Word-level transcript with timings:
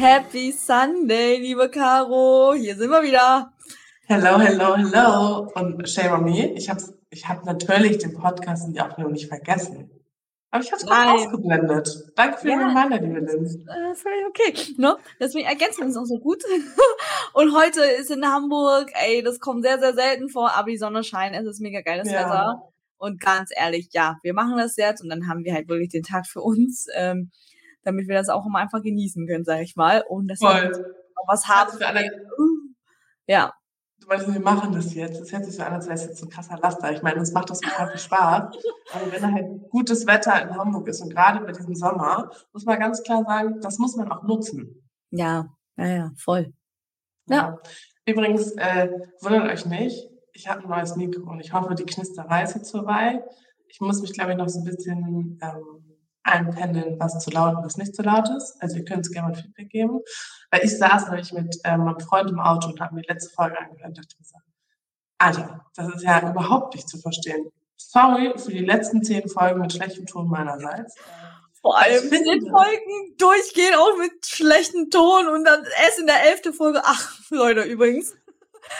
Happy 0.00 0.50
Sunday, 0.50 1.36
liebe 1.36 1.68
Caro. 1.68 2.54
Hier 2.54 2.74
sind 2.74 2.88
wir 2.88 3.02
wieder. 3.02 3.52
Hello, 4.06 4.38
hello, 4.38 4.74
hello. 4.74 5.52
Und 5.54 5.86
shame 5.86 6.12
on 6.12 6.24
me, 6.24 6.54
ich 6.54 6.70
habe 6.70 6.82
ich 7.10 7.28
hab 7.28 7.44
natürlich 7.44 7.98
den 7.98 8.14
Podcast 8.14 8.66
und 8.66 8.72
die 8.72 8.80
Aufnahme 8.80 9.12
nicht 9.12 9.28
vergessen. 9.28 9.90
Aber 10.50 10.64
ich 10.64 10.72
habe 10.72 10.80
es 10.80 10.88
gerade 10.88 11.10
ausgeblendet. 11.10 12.12
Danke 12.16 12.38
für 12.38 12.48
ja, 12.48 12.56
den 12.56 12.68
Reminder, 12.68 12.98
liebe 12.98 13.20
Lynn. 13.20 13.44
Äh, 13.44 13.94
völlig 13.94 14.26
okay. 14.26 14.74
Ne? 14.78 14.96
Deswegen 15.20 15.46
ergänzen 15.46 15.80
wir 15.80 15.86
uns 15.88 15.98
auch 15.98 16.06
so 16.06 16.18
gut. 16.18 16.44
und 17.34 17.54
heute 17.54 17.82
ist 17.82 18.10
in 18.10 18.24
Hamburg, 18.24 18.90
ey, 18.94 19.22
das 19.22 19.38
kommt 19.38 19.64
sehr, 19.64 19.80
sehr 19.80 19.92
selten 19.92 20.30
vor, 20.30 20.56
aber 20.56 20.70
die 20.70 20.78
Sonne 20.78 21.04
scheint, 21.04 21.36
es 21.36 21.46
ist 21.46 21.60
mega 21.60 21.82
geiles 21.82 22.10
ja. 22.10 22.20
Wetter. 22.20 22.72
Und 22.96 23.20
ganz 23.20 23.50
ehrlich, 23.54 23.90
ja, 23.92 24.16
wir 24.22 24.32
machen 24.32 24.56
das 24.56 24.76
jetzt 24.76 25.02
und 25.02 25.10
dann 25.10 25.28
haben 25.28 25.44
wir 25.44 25.52
halt 25.52 25.68
wirklich 25.68 25.90
den 25.90 26.04
Tag 26.04 26.26
für 26.26 26.40
uns, 26.40 26.86
ähm, 26.94 27.30
damit 27.82 28.08
wir 28.08 28.16
das 28.16 28.28
auch 28.28 28.46
immer 28.46 28.58
einfach 28.58 28.82
genießen 28.82 29.26
können, 29.26 29.44
sag 29.44 29.60
ich 29.60 29.76
mal. 29.76 30.04
Und 30.08 30.28
dass 30.28 30.38
Voll. 30.38 30.70
wir 30.70 30.94
was 31.26 31.46
haben. 31.48 31.78
Ja, 33.26 33.52
weißt 34.10 34.32
wir 34.32 34.40
machen 34.40 34.72
das 34.72 34.92
jetzt. 34.94 35.20
Das 35.20 35.32
hört 35.32 35.44
sich 35.44 35.54
so 35.54 35.62
an, 35.62 35.72
als 35.72 35.86
wäre 35.86 35.94
es 35.94 36.04
jetzt 36.04 36.22
ein 36.22 36.28
krasser 36.28 36.58
Laster. 36.58 36.92
Ich 36.92 37.02
meine, 37.02 37.20
uns 37.20 37.32
macht 37.32 37.48
das 37.48 37.60
total 37.60 37.90
viel 37.90 38.00
Spaß. 38.00 38.56
Aber 38.92 39.12
wenn 39.12 39.32
halt 39.32 39.70
gutes 39.70 40.06
Wetter 40.06 40.42
in 40.42 40.56
Hamburg 40.56 40.88
ist 40.88 41.00
und 41.00 41.10
gerade 41.10 41.40
bei 41.40 41.52
diesem 41.52 41.74
Sommer, 41.74 42.30
muss 42.52 42.64
man 42.64 42.80
ganz 42.80 43.02
klar 43.02 43.24
sagen, 43.24 43.60
das 43.60 43.78
muss 43.78 43.96
man 43.96 44.10
auch 44.10 44.24
nutzen. 44.24 44.82
Ja, 45.10 45.48
ja, 45.76 45.86
ja, 45.86 46.12
voll. 46.16 46.52
Ja. 47.26 47.36
ja. 47.36 47.58
Übrigens, 48.04 48.52
äh, 48.52 48.90
wundert 49.20 49.48
euch 49.48 49.66
nicht, 49.66 50.10
ich 50.32 50.48
habe 50.48 50.64
ein 50.64 50.68
neues 50.68 50.96
Mikro 50.96 51.30
und 51.30 51.40
ich 51.40 51.52
hoffe, 51.52 51.74
die 51.74 51.84
Knisterei 51.84 52.42
ist 52.42 52.56
jetzt 52.56 52.72
vorbei. 52.72 53.22
Ich 53.68 53.80
muss 53.80 54.00
mich, 54.00 54.12
glaube 54.12 54.32
ich, 54.32 54.36
noch 54.36 54.48
so 54.48 54.58
ein 54.58 54.64
bisschen 54.64 55.38
ähm, 55.40 55.89
einpendeln, 56.22 56.98
was 56.98 57.18
zu 57.18 57.30
laut 57.30 57.56
und 57.56 57.64
was 57.64 57.76
nicht 57.76 57.94
zu 57.94 58.02
laut 58.02 58.28
ist. 58.36 58.56
Also 58.60 58.76
ihr 58.76 58.84
könnt 58.84 59.06
es 59.06 59.12
gerne 59.12 59.28
mal 59.28 59.34
Feedback 59.34 59.70
geben. 59.70 60.00
Weil 60.50 60.64
ich 60.64 60.76
saß 60.76 61.08
nämlich 61.08 61.32
mit 61.32 61.58
äh, 61.64 61.76
meinem 61.76 62.00
Freund 62.00 62.30
im 62.30 62.40
Auto 62.40 62.68
und 62.68 62.80
habe 62.80 62.94
mir 62.94 63.02
die 63.02 63.08
letzte 63.08 63.34
Folge 63.34 63.58
angehört 63.58 63.88
und 63.88 63.98
dachte 63.98 64.16
mir 64.18 64.24
so, 64.24 64.36
Alter, 65.18 65.66
das 65.76 65.94
ist 65.94 66.02
ja 66.02 66.30
überhaupt 66.30 66.74
nicht 66.74 66.88
zu 66.88 66.98
verstehen. 66.98 67.50
Sorry 67.76 68.32
für 68.36 68.52
die 68.52 68.64
letzten 68.64 69.02
zehn 69.02 69.28
Folgen 69.28 69.60
mit 69.60 69.72
schlechtem 69.72 70.06
Ton 70.06 70.28
meinerseits. 70.28 70.94
Vor 71.60 71.78
allem 71.78 72.08
mit 72.08 72.26
den 72.26 72.48
Folgen 72.48 73.16
durchgehen 73.18 73.74
auch 73.74 73.98
mit 73.98 74.24
schlechtem 74.24 74.88
Ton 74.90 75.28
und 75.28 75.44
dann 75.44 75.62
erst 75.82 75.98
in 75.98 76.06
der 76.06 76.24
elften 76.30 76.54
Folge, 76.54 76.80
ach, 76.84 77.18
Leute, 77.30 77.62
übrigens. 77.62 78.14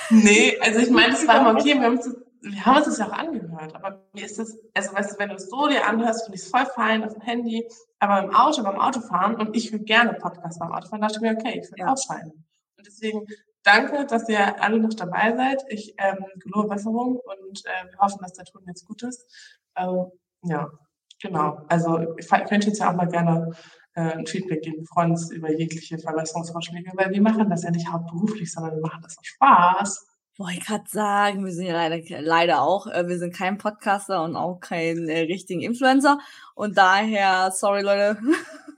Nee, 0.09 0.59
also 0.61 0.79
ich 0.79 0.91
meine, 0.91 1.13
das 1.13 1.27
war 1.27 1.41
immer 1.41 1.59
okay, 1.59 1.75
wir 1.75 1.83
haben 1.83 1.99
es 1.99 2.09
wir 2.43 2.65
haben 2.65 2.77
uns 2.77 2.87
das 2.87 2.99
ja 2.99 3.09
auch 3.09 3.13
angehört, 3.13 3.75
aber 3.75 4.03
mir 4.15 4.25
ist 4.25 4.39
das, 4.39 4.59
also 4.75 4.95
weißt 4.95 5.13
du, 5.13 5.19
wenn 5.19 5.29
du 5.29 5.35
es 5.35 5.49
so 5.49 5.69
dir 5.69 5.87
anhörst, 5.87 6.25
finde 6.25 6.37
ich 6.37 6.45
es 6.45 6.51
voll 6.51 6.67
fein 6.67 7.05
auf 7.05 7.13
dem 7.13 7.23
Handy, 7.23 7.69
aber 7.99 8.23
im 8.25 8.35
Auto, 8.35 8.63
beim 8.63 8.81
Autofahren, 8.81 9.37
und 9.37 9.55
ich 9.55 9.73
würde 9.73 9.85
gerne 9.85 10.15
Podcast 10.15 10.59
beim 10.59 10.73
Autofahren, 10.73 11.03
dachte 11.03 11.17
ich 11.17 11.21
mir, 11.21 11.37
okay, 11.37 11.61
ich 11.63 11.71
will 11.71 11.79
ja. 11.79 11.93
ausscheiden. 11.93 12.33
Und 12.79 12.87
deswegen 12.87 13.27
danke, 13.63 14.07
dass 14.07 14.29
ihr 14.29 14.63
alle 14.63 14.79
noch 14.79 14.95
dabei 14.95 15.37
seid. 15.37 15.63
Ich 15.69 15.95
ähm, 15.99 16.25
gelobe 16.39 16.69
Besserung 16.69 17.17
und 17.17 17.63
äh, 17.67 17.91
wir 17.91 17.99
hoffen, 17.99 18.21
dass 18.23 18.33
der 18.33 18.47
Ton 18.47 18.63
jetzt 18.67 18.87
gut 18.87 19.03
ist. 19.03 19.25
Ähm, 19.77 20.07
ja, 20.43 20.71
genau. 21.23 21.59
Also 21.69 22.17
ich 22.17 22.29
könnte 22.29 22.69
jetzt 22.69 22.81
ja 22.81 22.91
auch 22.91 22.97
mal 22.97 23.09
gerne 23.09 23.51
äh, 23.95 24.13
ein 24.13 24.27
Feedback 24.27 24.63
geben. 24.63 24.79
Wir 24.79 24.87
freuen 24.87 25.11
uns 25.11 25.31
über 25.31 25.53
jegliche 25.53 25.99
Verbesserungsvorschläge, 25.99 26.93
weil 26.95 27.11
wir 27.11 27.21
machen 27.21 27.51
das 27.51 27.65
ja 27.65 27.71
nicht 27.71 27.93
hauptberuflich, 27.93 28.51
sondern 28.51 28.77
wir 28.77 28.83
machen 28.83 29.03
das 29.03 29.19
aus 29.19 29.27
Spaß. 29.27 30.10
Wollte 30.41 30.59
ich 30.59 30.67
gerade 30.67 30.85
sagen, 30.89 31.45
wir 31.45 31.53
sind 31.53 31.67
ja 31.67 31.75
leider, 31.75 32.23
leider 32.23 32.63
auch, 32.63 32.87
äh, 32.87 33.07
wir 33.07 33.19
sind 33.19 33.37
kein 33.37 33.59
Podcaster 33.59 34.23
und 34.23 34.37
auch 34.37 34.59
kein 34.59 35.07
äh, 35.07 35.21
richtigen 35.25 35.61
Influencer. 35.61 36.19
Und 36.55 36.79
daher, 36.79 37.51
sorry 37.51 37.83
Leute. 37.83 38.17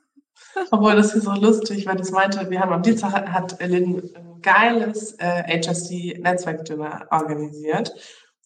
Obwohl, 0.73 0.97
das 0.97 1.15
ist 1.15 1.23
so 1.23 1.31
lustig, 1.35 1.87
weil 1.87 1.95
das 1.95 2.11
meinte, 2.11 2.51
wir 2.51 2.59
haben 2.59 2.73
am 2.73 2.83
Dienstag 2.83 3.29
hat 3.29 3.61
Lynn 3.61 4.03
ein 4.13 4.43
geiles 4.43 5.15
äh, 5.21 5.63
HSC-Netzwerkdinner 5.63 7.07
organisiert. 7.13 7.91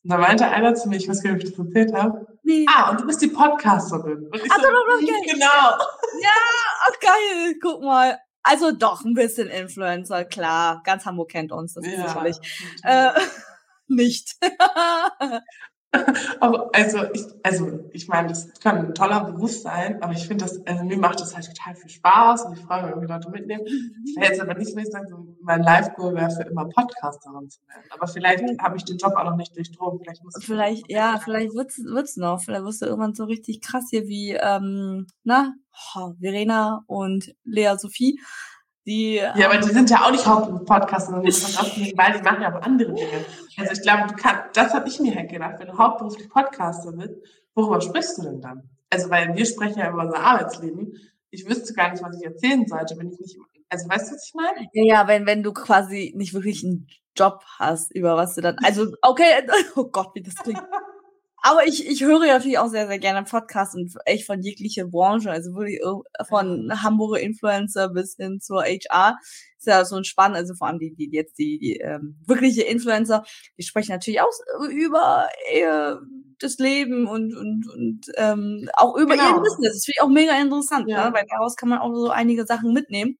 Und 0.04 0.10
da 0.10 0.18
meinte 0.18 0.46
einer 0.48 0.74
zu 0.74 0.90
mir, 0.90 0.96
ich 0.96 1.08
weiß 1.08 1.22
gar 1.22 1.32
nicht, 1.32 1.42
ob 1.42 1.48
ich 1.48 1.56
das 1.56 1.66
erzählt 1.66 1.94
habe. 1.94 2.26
Nee. 2.42 2.66
Ah, 2.68 2.90
und 2.90 3.00
du 3.00 3.06
bist 3.06 3.22
die 3.22 3.28
Podcasterin. 3.28 4.26
Und 4.26 4.44
ich 4.44 4.52
Ach, 4.52 4.56
so, 4.56 4.68
doch, 4.68 5.00
doch, 5.00 5.32
genau. 5.32 5.70
Ja, 6.20 6.36
ach 6.82 7.00
geil, 7.00 7.54
guck 7.62 7.82
mal. 7.82 8.18
Also 8.48 8.70
doch 8.70 9.04
ein 9.04 9.14
bisschen 9.14 9.48
Influencer, 9.48 10.24
klar. 10.24 10.80
Ganz 10.84 11.04
Hamburg 11.04 11.30
kennt 11.30 11.50
uns, 11.50 11.74
das 11.74 11.84
ist 11.84 11.96
sicherlich. 11.96 12.36
Äh, 12.84 13.10
nicht. 13.88 14.36
aber 16.40 16.70
also 16.74 16.98
ich, 17.12 17.24
also 17.42 17.80
ich 17.92 18.08
meine, 18.08 18.28
das 18.28 18.52
kann 18.60 18.78
ein 18.78 18.94
toller 18.94 19.24
Beruf 19.24 19.52
sein, 19.52 20.02
aber 20.02 20.12
ich 20.12 20.26
finde 20.26 20.44
das, 20.44 20.64
also 20.66 20.84
mir 20.84 20.98
macht 20.98 21.20
das 21.20 21.34
halt 21.34 21.46
total 21.46 21.74
viel 21.74 21.90
Spaß 21.90 22.46
und 22.46 22.58
ich 22.58 22.64
freue 22.64 22.84
mich, 22.84 22.94
wenn 22.94 23.00
wir 23.02 23.08
Leute 23.08 23.30
mitnehmen. 23.30 23.64
Ich 24.04 24.16
wäre 24.16 24.30
jetzt 24.30 24.40
aber 24.40 24.54
nicht 24.54 24.74
mehr 24.74 24.86
sagen, 24.86 25.08
so 25.08 25.36
mein 25.40 25.62
Live-Goal 25.62 26.14
wäre 26.14 26.30
für 26.30 26.42
immer 26.42 26.68
Podcasterin 26.68 27.48
zu 27.48 27.60
werden. 27.68 27.84
Aber 27.90 28.06
vielleicht 28.06 28.44
habe 28.60 28.76
ich 28.76 28.84
den 28.84 28.98
Job 28.98 29.14
auch 29.16 29.24
noch 29.24 29.36
nicht 29.36 29.56
durchdrungen. 29.56 30.00
Vielleicht, 30.00 30.24
muss 30.24 30.44
vielleicht 30.44 30.90
ja, 30.90 31.20
vielleicht 31.22 31.54
wird's, 31.54 31.78
wird's 31.84 32.16
noch. 32.16 32.42
Vielleicht 32.42 32.64
wirst 32.64 32.82
du 32.82 32.86
irgendwann 32.86 33.14
so 33.14 33.24
richtig 33.24 33.60
krass 33.60 33.86
hier 33.90 34.06
wie, 34.06 34.32
ähm, 34.32 35.06
na, 35.24 35.54
Verena 36.20 36.82
und 36.86 37.34
Lea 37.44 37.74
Sophie. 37.76 38.18
Die, 38.86 39.16
ja, 39.16 39.50
aber 39.50 39.58
die 39.58 39.70
sind 39.70 39.90
ja 39.90 40.04
auch 40.04 40.12
nicht 40.12 40.24
Hauptberuf-Podcaster, 40.24 41.12
sondern 41.12 41.24
weil 41.24 42.12
die 42.12 42.22
machen 42.22 42.40
ja 42.40 42.56
auch 42.56 42.62
andere 42.62 42.94
Dinge. 42.94 43.24
Also 43.56 43.72
ich 43.72 43.82
glaube, 43.82 44.06
du 44.06 44.14
kannst, 44.14 44.56
das 44.56 44.72
habe 44.74 44.88
ich 44.88 45.00
mir 45.00 45.12
halt 45.14 45.28
gedacht, 45.28 45.56
wenn 45.58 45.66
du 45.66 45.76
hauptberuflich 45.76 46.28
Podcaster 46.28 46.92
bist, 46.92 47.14
worüber 47.54 47.80
sprichst 47.80 48.18
du 48.18 48.22
denn 48.22 48.40
dann? 48.40 48.70
Also, 48.90 49.10
weil 49.10 49.34
wir 49.34 49.44
sprechen 49.44 49.80
ja 49.80 49.90
über 49.90 50.04
unser 50.04 50.20
Arbeitsleben. 50.20 50.96
Ich 51.30 51.48
wüsste 51.48 51.74
gar 51.74 51.90
nicht, 51.90 52.02
was 52.02 52.16
ich 52.16 52.24
erzählen 52.24 52.64
sollte, 52.66 52.96
wenn 52.96 53.10
ich 53.10 53.18
nicht, 53.18 53.36
also 53.68 53.88
weißt 53.88 54.10
du, 54.10 54.14
was 54.14 54.28
ich 54.28 54.34
meine? 54.34 54.68
Ja, 54.72 54.84
ja, 54.84 55.08
wenn, 55.08 55.26
wenn 55.26 55.42
du 55.42 55.52
quasi 55.52 56.14
nicht 56.16 56.34
wirklich 56.34 56.64
einen 56.64 56.86
Job 57.16 57.42
hast, 57.58 57.92
über 57.92 58.16
was 58.16 58.36
du 58.36 58.40
dann, 58.42 58.56
also, 58.62 58.86
okay, 59.02 59.24
oh 59.74 59.86
Gott, 59.86 60.10
wie 60.14 60.22
das 60.22 60.36
klingt. 60.36 60.62
Aber 61.46 61.64
ich, 61.64 61.86
ich 61.86 62.02
höre 62.02 62.24
ja 62.24 62.34
natürlich 62.34 62.58
auch 62.58 62.66
sehr, 62.66 62.88
sehr 62.88 62.98
gerne 62.98 63.22
Podcasts 63.22 63.76
und 63.76 63.94
echt 64.04 64.26
von 64.26 64.42
jeglicher 64.42 64.86
Branche, 64.86 65.30
also 65.30 65.54
wirklich 65.54 65.80
von 66.28 66.82
Hamburger 66.82 67.20
Influencer 67.20 67.88
bis 67.90 68.16
hin 68.16 68.40
zur 68.40 68.64
HR. 68.64 69.16
Ist 69.56 69.68
ja 69.68 69.84
so 69.84 69.94
ein 69.94 70.02
spannend, 70.02 70.38
also 70.38 70.54
vor 70.56 70.66
allem 70.66 70.80
die, 70.80 70.92
die 70.96 71.08
jetzt 71.12 71.38
die, 71.38 71.58
die 71.60 71.76
ähm, 71.76 72.16
wirkliche 72.26 72.62
Influencer, 72.62 73.22
die 73.56 73.62
sprechen 73.62 73.92
natürlich 73.92 74.20
auch 74.20 74.32
über 74.68 75.28
ihr, 75.54 76.00
das 76.40 76.58
Leben 76.58 77.06
und, 77.06 77.36
und, 77.36 77.68
und 77.72 78.06
ähm, 78.16 78.68
auch 78.74 78.96
über 78.96 79.14
genau. 79.14 79.36
ihr 79.36 79.40
Business. 79.40 79.74
Das 79.74 79.84
finde 79.84 79.94
ich 79.98 80.02
auch 80.02 80.08
mega 80.08 80.36
interessant, 80.40 80.88
ja. 80.88 81.08
ne? 81.08 81.14
weil 81.14 81.26
daraus 81.30 81.54
kann 81.54 81.68
man 81.68 81.78
auch 81.78 81.94
so 81.94 82.10
einige 82.10 82.44
Sachen 82.44 82.72
mitnehmen 82.72 83.18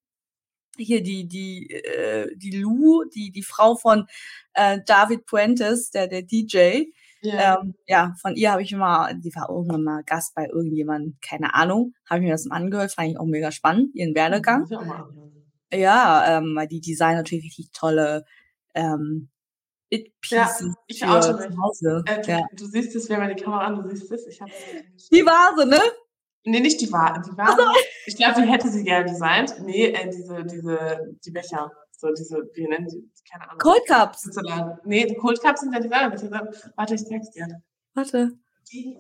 hier 0.79 1.03
die 1.03 1.27
die 1.27 1.71
äh, 1.71 2.37
die 2.37 2.51
Lou, 2.51 3.05
die 3.05 3.31
die 3.31 3.43
Frau 3.43 3.77
von 3.77 4.07
äh, 4.53 4.81
David 4.85 5.25
Puentes, 5.25 5.91
der 5.91 6.07
der 6.07 6.23
DJ, 6.23 6.91
ja. 7.29 7.61
Ähm, 7.61 7.75
ja, 7.87 8.15
von 8.21 8.35
ihr 8.35 8.53
habe 8.53 8.63
ich 8.63 8.73
immer, 8.73 9.11
sie 9.21 9.35
war 9.35 9.49
irgendwann 9.49 9.83
mal 9.83 10.03
Gast 10.05 10.35
bei 10.35 10.47
irgendjemandem, 10.47 11.19
keine 11.21 11.55
Ahnung, 11.55 11.95
habe 12.09 12.21
ich 12.21 12.27
mir 12.27 12.33
das 12.33 12.47
mal 12.47 12.57
angehört, 12.57 12.93
fand 12.93 13.11
ich 13.11 13.19
auch 13.19 13.27
mega 13.27 13.51
spannend, 13.53 13.95
ihren 13.95 14.15
Werdegang. 14.15 14.67
Ja, 15.73 16.39
ähm, 16.39 16.55
weil 16.57 16.69
die 16.69 16.81
Design 16.81 17.17
natürlich 17.17 17.45
richtig 17.45 17.73
tolle 17.73 18.25
ähm, 18.75 19.31
It-Pieces 19.89 20.61
ja, 20.61 20.75
ich 20.87 20.99
für 21.01 21.11
auch 21.11 21.21
zu 21.21 21.57
Hause. 21.63 22.05
Äh, 22.07 22.23
du, 22.23 22.31
ja. 22.31 22.41
du 22.57 22.67
siehst 22.67 22.95
es, 22.97 23.09
wir 23.09 23.17
haben 23.17 23.35
die 23.35 23.43
Kamera 23.43 23.67
an, 23.67 23.83
du 23.83 23.89
siehst 23.89 24.11
es. 24.11 24.27
Ich 24.27 24.39
die 24.39 25.25
Vase, 25.25 25.69
ne? 25.69 25.81
Nee, 26.45 26.61
nicht 26.61 26.81
die 26.81 26.93
Vase. 26.93 27.23
Die 27.31 27.37
Vase. 27.37 27.53
Also. 27.59 27.73
Ich 28.07 28.17
glaube, 28.17 28.41
die 28.41 28.49
hätte 28.49 28.69
sie 28.69 28.85
gerne 28.85 29.07
designt. 29.07 29.55
Nee, 29.65 29.87
äh, 29.87 30.09
diese, 30.09 30.45
diese, 30.45 31.17
die 31.25 31.31
Becher. 31.31 31.71
So 31.99 32.13
diese, 32.13 32.37
wie 32.55 32.69
nennen 32.69 32.89
sie, 32.89 33.11
keine 33.31 33.49
Ahnung. 33.49 33.59
Cold 33.59 33.87
Cups. 33.87 34.29
Nee, 34.85 35.07
die 35.07 35.15
Cold 35.15 35.41
Cups 35.41 35.63
sind 35.63 35.73
ja 35.73 35.81
die 35.81 35.89
Sache. 35.89 36.73
Warte, 36.77 36.95
ich 36.95 37.05
zeig's 37.07 37.31
dir. 37.31 37.49
Warte. 37.95 38.33
Die, 38.71 38.99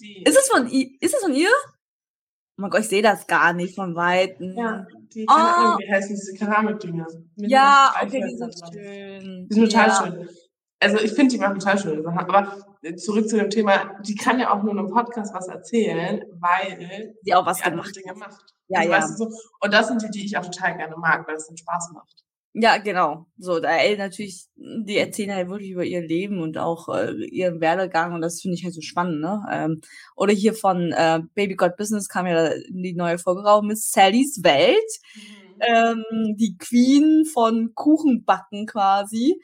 die. 0.00 0.22
Ist 0.22 0.38
es 0.38 0.48
von, 0.48 0.66
ist 0.68 1.14
es 1.14 1.20
von 1.20 1.34
ihr? 1.34 1.48
Oh 1.48 2.62
mein 2.62 2.70
Gott, 2.70 2.80
ich 2.82 2.88
sehe 2.88 3.02
das 3.02 3.26
gar 3.26 3.52
nicht 3.54 3.74
von 3.74 3.96
Weitem. 3.96 4.54
Ja, 4.56 4.86
die, 5.14 5.26
keine 5.26 5.40
oh. 5.40 5.46
Ahnung, 5.46 5.78
wie 5.78 5.90
heißen 5.90 6.14
diese 6.14 6.34
Keramikdinger. 6.34 7.06
Ja, 7.36 7.94
okay, 8.02 8.22
die 8.22 8.36
sind 8.36 8.54
schön. 8.54 9.48
Die 9.48 9.54
sind 9.54 9.70
total 9.70 9.88
ja. 9.88 9.94
schön. 9.94 10.28
Also 10.80 10.98
ich 10.98 11.12
finde, 11.12 11.34
die 11.34 11.38
machen 11.38 11.58
total 11.58 11.78
schöne 11.78 12.02
Sachen. 12.02 12.18
Aber 12.18 12.56
zurück 12.96 13.28
zu 13.28 13.36
dem 13.36 13.50
Thema, 13.50 13.98
die 14.02 14.14
kann 14.14 14.40
ja 14.40 14.50
auch 14.52 14.62
nur 14.62 14.72
in 14.72 14.78
einem 14.78 14.90
Podcast 14.90 15.34
was 15.34 15.48
erzählen, 15.48 16.24
weil 16.40 17.14
sie 17.22 17.34
auch 17.34 17.44
was 17.44 17.58
die 17.58 17.70
gemacht. 17.70 17.94
Dinge 17.94 18.14
macht. 18.14 18.54
Ja, 18.68 18.80
also, 18.80 18.90
ja. 18.90 18.98
Weißt 18.98 19.20
du, 19.20 19.24
so, 19.24 19.30
und 19.60 19.74
das 19.74 19.88
sind 19.88 20.02
die, 20.02 20.10
die 20.10 20.24
ich 20.24 20.38
auch 20.38 20.44
total 20.44 20.76
gerne 20.76 20.96
mag, 20.96 21.28
weil 21.28 21.36
es 21.36 21.46
dann 21.46 21.56
Spaß 21.56 21.90
macht. 21.92 22.24
Ja, 22.52 22.78
genau. 22.78 23.26
So, 23.38 23.60
da 23.60 23.76
ey, 23.76 23.96
natürlich, 23.96 24.46
die 24.56 24.96
erzählen 24.96 25.34
halt 25.34 25.48
wirklich 25.50 25.70
über 25.70 25.84
ihr 25.84 26.00
Leben 26.00 26.40
und 26.40 26.58
auch 26.58 26.88
äh, 26.88 27.12
ihren 27.26 27.60
Werdegang 27.60 28.12
und 28.12 28.22
das 28.22 28.40
finde 28.40 28.56
ich 28.56 28.64
halt 28.64 28.74
so 28.74 28.80
spannend, 28.80 29.20
ne? 29.20 29.42
Ähm, 29.52 29.80
oder 30.16 30.32
hier 30.32 30.54
von 30.54 30.90
äh, 30.92 31.20
Baby 31.34 31.54
God 31.54 31.76
Business 31.76 32.08
kam 32.08 32.26
ja 32.26 32.50
die 32.68 32.94
neue 32.94 33.18
Folge 33.18 33.42
raus 33.42 33.62
mit 33.64 33.78
Sallys 33.78 34.42
Welt. 34.42 34.78
Mhm. 35.14 35.20
Ähm, 35.60 36.36
die 36.38 36.56
Queen 36.58 37.24
von 37.24 37.74
Kuchenbacken 37.74 38.66
quasi. 38.66 39.40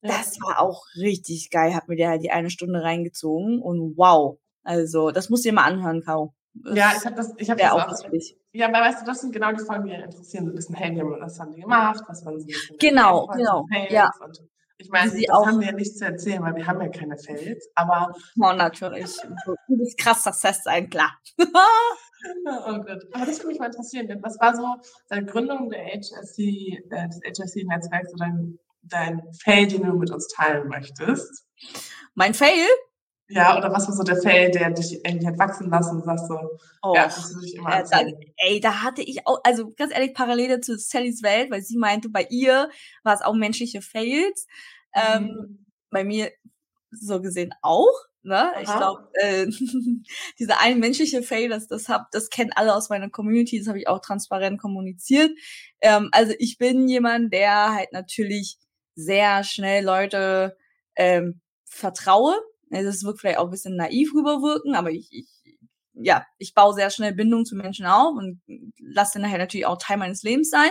Das 0.00 0.38
war 0.40 0.60
auch 0.60 0.84
richtig 0.96 1.50
geil. 1.50 1.74
Hab 1.74 1.88
mir 1.88 1.96
der 1.96 2.10
halt 2.10 2.22
die 2.22 2.30
eine 2.30 2.50
Stunde 2.50 2.82
reingezogen 2.82 3.60
und 3.60 3.96
wow. 3.96 4.38
Also, 4.62 5.10
das 5.10 5.30
musst 5.30 5.44
du 5.44 5.48
dir 5.48 5.54
mal 5.54 5.64
anhören, 5.64 6.02
Kau. 6.04 6.34
Ja, 6.74 6.92
ich 6.96 7.04
habe 7.04 7.16
das, 7.16 7.32
ich 7.36 7.50
habe 7.50 7.60
das 7.60 7.72
auch. 7.72 7.86
Das 7.86 8.34
ja, 8.52 8.66
aber 8.66 8.80
weißt 8.80 9.02
du, 9.02 9.06
das 9.06 9.20
sind 9.20 9.32
genau 9.32 9.52
die 9.52 9.64
Folgen, 9.64 9.86
die 9.86 9.92
interessieren. 9.92 10.46
So 10.46 10.52
ein 10.52 10.54
bisschen, 10.56 10.74
hey, 10.74 10.96
was 10.96 11.38
haben 11.38 11.52
die 11.52 11.60
gemacht? 11.60 12.02
Was 12.08 12.24
waren 12.24 12.40
sie? 12.40 12.54
Genau, 12.78 13.26
genau. 13.26 13.66
Ja. 13.90 14.10
Und 14.20 14.40
ich 14.78 14.88
meine, 14.90 15.10
das 15.10 15.28
auch, 15.30 15.46
haben 15.46 15.60
wir 15.60 15.66
ja 15.66 15.72
nicht 15.72 15.98
zu 15.98 16.04
erzählen, 16.04 16.42
weil 16.42 16.54
wir 16.54 16.66
haben 16.66 16.80
ja 16.80 16.88
keine 16.88 17.16
Fails, 17.16 17.68
aber. 17.74 18.14
Oh, 18.40 18.52
natürlich. 18.52 19.16
Du 19.66 19.76
bist 19.76 19.98
krass, 19.98 20.22
das 20.22 20.42
heißt 20.42 20.64
sein, 20.64 20.88
klar. 20.88 21.18
oh 21.38 22.78
Gott. 22.80 23.04
Aber 23.12 23.26
das 23.26 23.38
würde 23.38 23.48
mich 23.48 23.58
mal 23.58 23.66
interessieren. 23.66 24.08
Was 24.22 24.38
war 24.40 24.54
so 24.54 24.76
deine 25.08 25.26
Gründung 25.26 25.68
der 25.68 25.84
HSC, 25.84 26.84
äh, 26.90 27.08
des 27.08 27.20
HSC-Netzwerks, 27.40 28.10
so 28.10 28.16
dein, 28.16 28.58
dein 28.88 29.22
Fail, 29.42 29.66
den 29.66 29.82
du 29.82 29.94
mit 29.94 30.10
uns 30.10 30.28
teilen 30.28 30.68
möchtest? 30.68 31.44
Mein 32.14 32.34
Fail? 32.34 32.66
Ja, 33.30 33.58
oder 33.58 33.70
was 33.70 33.86
war 33.86 33.94
so 33.94 34.02
der 34.02 34.16
Fail, 34.16 34.50
der 34.50 34.70
dich 34.70 35.04
irgendwie 35.04 35.26
hat 35.26 35.38
wachsen 35.38 35.68
lassen 35.68 35.96
und 35.96 36.04
sagst 36.04 36.28
so, 36.28 36.38
oh, 36.82 36.94
ja, 36.94 37.04
das 37.04 37.36
ich 37.44 37.56
immer 37.56 37.78
äh, 37.78 37.84
da, 37.90 38.00
Ey, 38.38 38.58
da 38.58 38.82
hatte 38.82 39.02
ich 39.02 39.26
auch, 39.26 39.40
also 39.44 39.70
ganz 39.74 39.92
ehrlich, 39.92 40.14
Parallele 40.14 40.60
zu 40.60 40.78
Sallys 40.78 41.22
Welt, 41.22 41.50
weil 41.50 41.60
sie 41.60 41.76
meinte, 41.76 42.08
bei 42.08 42.26
ihr 42.30 42.70
war 43.02 43.14
es 43.14 43.20
auch 43.20 43.34
menschliche 43.34 43.82
Fails. 43.82 44.46
Ähm, 44.94 45.22
mhm. 45.22 45.28
Ähm, 45.28 45.66
bei 45.90 46.04
mir 46.04 46.30
so 46.90 47.20
gesehen 47.20 47.54
auch. 47.62 47.92
Ne? 48.22 48.50
Ich 48.60 48.66
glaube, 48.66 49.08
äh, 49.14 49.46
dieser 50.38 50.60
ein 50.60 50.80
menschliche 50.80 51.22
Fail, 51.22 51.48
das, 51.48 51.68
das, 51.68 51.88
hab, 51.88 52.10
das 52.10 52.30
kennen 52.30 52.50
alle 52.54 52.74
aus 52.74 52.88
meiner 52.88 53.10
Community, 53.10 53.58
das 53.58 53.68
habe 53.68 53.78
ich 53.78 53.88
auch 53.88 54.00
transparent 54.00 54.60
kommuniziert. 54.60 55.30
Ähm, 55.80 56.08
also 56.12 56.34
ich 56.38 56.58
bin 56.58 56.88
jemand, 56.88 57.32
der 57.32 57.74
halt 57.74 57.92
natürlich 57.92 58.58
sehr 58.98 59.44
schnell 59.44 59.84
Leute 59.84 60.56
ähm, 60.96 61.40
vertraue 61.64 62.34
das 62.70 63.02
wird 63.02 63.20
vielleicht 63.20 63.38
auch 63.38 63.44
ein 63.44 63.50
bisschen 63.50 63.76
naiv 63.76 64.12
rüberwirken, 64.14 64.74
aber 64.74 64.90
ich, 64.90 65.08
ich 65.10 65.26
ja, 66.00 66.24
ich 66.38 66.54
baue 66.54 66.74
sehr 66.74 66.90
schnell 66.90 67.12
Bindung 67.12 67.44
zu 67.44 67.56
Menschen 67.56 67.86
auf 67.86 68.14
und 68.16 68.40
lasse 68.78 69.14
dann 69.14 69.22
nachher 69.22 69.38
natürlich 69.38 69.66
auch 69.66 69.78
Teil 69.78 69.96
meines 69.96 70.22
Lebens 70.22 70.50
sein. 70.50 70.70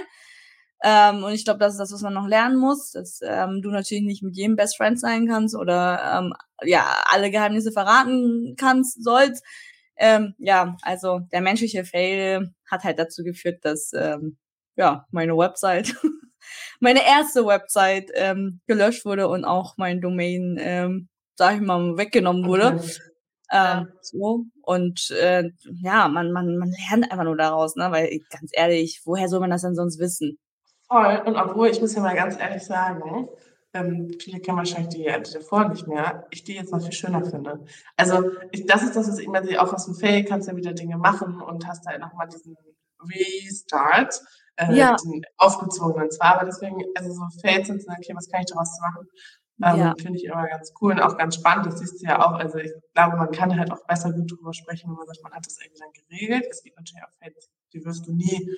Ähm, 0.83 1.23
und 1.23 1.33
ich 1.33 1.43
glaube, 1.43 1.59
das 1.59 1.73
ist 1.73 1.79
das, 1.79 1.91
was 1.91 2.01
man 2.01 2.13
noch 2.13 2.27
lernen 2.27 2.57
muss, 2.57 2.91
dass 2.91 3.19
ähm, 3.23 3.61
du 3.61 3.71
natürlich 3.71 4.03
nicht 4.03 4.23
mit 4.23 4.37
jedem 4.37 4.55
Best 4.55 4.77
Friend 4.77 4.97
sein 4.97 5.27
kannst 5.27 5.55
oder 5.55 6.19
ähm, 6.19 6.33
ja 6.63 7.03
alle 7.07 7.31
Geheimnisse 7.31 7.71
verraten 7.71 8.55
kannst, 8.57 9.03
sollst. 9.03 9.43
Ähm, 9.97 10.35
ja, 10.37 10.77
also 10.83 11.19
der 11.31 11.41
menschliche 11.41 11.83
Fail 11.83 12.53
hat 12.69 12.83
halt 12.83 12.99
dazu 12.99 13.23
geführt, 13.23 13.65
dass 13.65 13.91
ähm, 13.93 14.37
ja 14.75 15.05
meine 15.11 15.35
Website, 15.35 15.95
meine 16.79 17.05
erste 17.05 17.45
Website 17.45 18.11
ähm, 18.13 18.61
gelöscht 18.67 19.05
wurde 19.05 19.27
und 19.27 19.45
auch 19.45 19.75
mein 19.77 20.01
Domain 20.01 20.57
ähm, 20.59 21.09
sag 21.37 21.55
ich 21.55 21.61
mal, 21.61 21.97
weggenommen 21.97 22.45
wurde. 22.45 22.75
Okay. 22.75 22.91
Ähm, 23.49 23.59
ja. 23.59 23.87
so. 24.01 24.43
Und 24.63 25.09
äh, 25.11 25.49
ja, 25.81 26.09
man, 26.09 26.31
man, 26.33 26.57
man 26.57 26.71
lernt 26.89 27.09
einfach 27.09 27.23
nur 27.23 27.37
daraus, 27.37 27.75
ne? 27.75 27.89
Weil 27.91 28.19
ganz 28.29 28.51
ehrlich, 28.53 29.01
woher 29.05 29.29
soll 29.29 29.39
man 29.39 29.51
das 29.51 29.61
denn 29.61 29.75
sonst 29.75 29.99
wissen? 29.99 30.37
Voll. 30.87 31.21
Und 31.25 31.37
obwohl, 31.37 31.69
ich 31.69 31.79
muss 31.79 31.95
ja 31.95 32.01
mal 32.01 32.15
ganz 32.15 32.37
ehrlich 32.37 32.63
sagen, 32.63 33.29
ähm, 33.73 34.11
viele 34.19 34.39
kennen 34.39 34.57
wahrscheinlich 34.57 34.89
die 34.89 35.09
Alte 35.09 35.33
davor 35.33 35.69
nicht 35.69 35.87
mehr, 35.87 36.25
ich 36.31 36.43
die 36.43 36.55
jetzt 36.55 36.71
noch 36.71 36.81
viel 36.81 36.91
schöner 36.91 37.23
finde. 37.23 37.63
Also 37.95 38.31
ich, 38.51 38.65
das 38.65 38.83
ist 38.83 38.95
das, 38.95 39.07
was 39.07 39.19
ich 39.19 39.25
immer 39.25 39.43
sehe, 39.43 39.61
auch 39.61 39.71
aus 39.71 39.85
dem 39.85 39.95
Fail 39.95 40.25
kannst 40.25 40.47
du 40.47 40.51
ja 40.51 40.57
wieder 40.57 40.73
Dinge 40.73 40.97
machen 40.97 41.41
und 41.41 41.67
hast 41.67 41.85
da 41.85 41.97
nochmal 41.97 42.27
diesen 42.27 42.57
Restart, 42.99 44.19
äh, 44.57 44.73
ja. 44.73 44.95
den 45.03 45.23
aufgezogenen 45.37 46.11
zwar, 46.11 46.35
aber 46.35 46.45
deswegen, 46.45 46.83
also 46.95 47.11
so 47.11 47.21
Fails 47.41 47.67
sind, 47.67 47.83
okay, 47.87 48.13
was 48.15 48.29
kann 48.29 48.41
ich 48.41 48.47
daraus 48.47 48.77
machen? 48.81 49.07
Ähm, 49.63 49.79
ja. 49.79 49.95
Finde 49.99 50.19
ich 50.19 50.25
immer 50.25 50.47
ganz 50.47 50.71
cool 50.81 50.91
und 50.91 51.01
auch 51.01 51.17
ganz 51.17 51.35
spannend. 51.35 51.65
Das 51.65 51.79
siehst 51.79 52.01
du 52.01 52.05
ja 52.05 52.23
auch. 52.23 52.33
Also 52.33 52.59
ich 52.59 52.71
glaube, 52.93 53.17
man 53.17 53.31
kann 53.31 53.57
halt 53.57 53.71
auch 53.71 53.83
besser 53.87 54.11
gut 54.13 54.31
drüber 54.31 54.53
sprechen, 54.53 54.89
wenn 54.89 54.97
man 54.97 55.07
sagt, 55.07 55.23
man 55.23 55.33
hat 55.33 55.45
das 55.45 55.57
irgendwie 55.59 55.79
dann 55.79 55.93
geregelt. 55.93 56.45
Es 56.51 56.63
gibt 56.63 56.77
natürlich 56.77 57.03
auch 57.03 57.13
Fans, 57.19 57.49
die 57.73 57.83
wirst 57.83 58.05
du 58.05 58.13
nie 58.13 58.51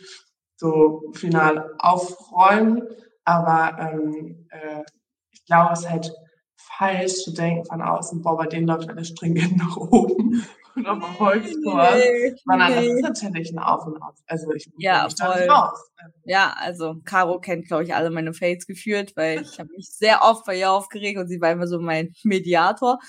so 0.58 1.04
final 1.14 1.74
aufräumen. 1.80 2.84
Aber 3.24 3.80
ähm, 3.80 4.48
äh, 4.50 4.84
ich 5.32 5.46
glaube, 5.46 5.74
es 5.74 5.82
ist 5.82 5.90
halt 5.90 6.14
falsch 6.58 7.24
zu 7.24 7.32
denken 7.32 7.66
von 7.66 7.82
außen, 7.82 8.22
boah, 8.22 8.36
bei 8.36 8.48
denen 8.48 8.68
läuft 8.68 8.90
alles 8.90 9.10
stringent 9.10 9.58
nach 9.58 9.78
oben 9.78 10.44
und 10.80 10.88
auf 10.88 11.04
Erfolgskurs. 11.04 11.96
Nee, 11.96 12.36
Sondern 12.46 12.70
nee. 12.70 12.76
das 12.76 12.86
ist 12.86 13.02
natürlich 13.02 13.52
ein 13.52 13.60
Auf 13.60 13.86
und 13.86 14.02
Auf. 14.02 14.16
Also 14.28 14.52
ich 14.54 14.70
ja, 14.78 15.06
mich 15.06 15.16
voll. 15.20 15.48
raus. 15.50 15.92
Ja, 16.26 16.56
also 16.58 16.96
Caro 17.06 17.40
kennt, 17.40 17.68
glaube 17.68 17.84
ich, 17.84 17.94
alle 17.94 18.10
meine 18.10 18.34
Fails 18.34 18.66
geführt, 18.66 19.14
weil 19.16 19.42
ich 19.42 19.60
habe 19.60 19.70
mich 19.76 19.90
sehr 19.90 20.22
oft 20.22 20.46
bei 20.46 20.58
ihr 20.58 20.72
aufgeregt 20.72 21.20
und 21.20 21.28
sie 21.28 21.42
war 21.42 21.52
immer 21.52 21.68
so 21.68 21.80
mein 21.80 22.14
Mediator 22.24 23.00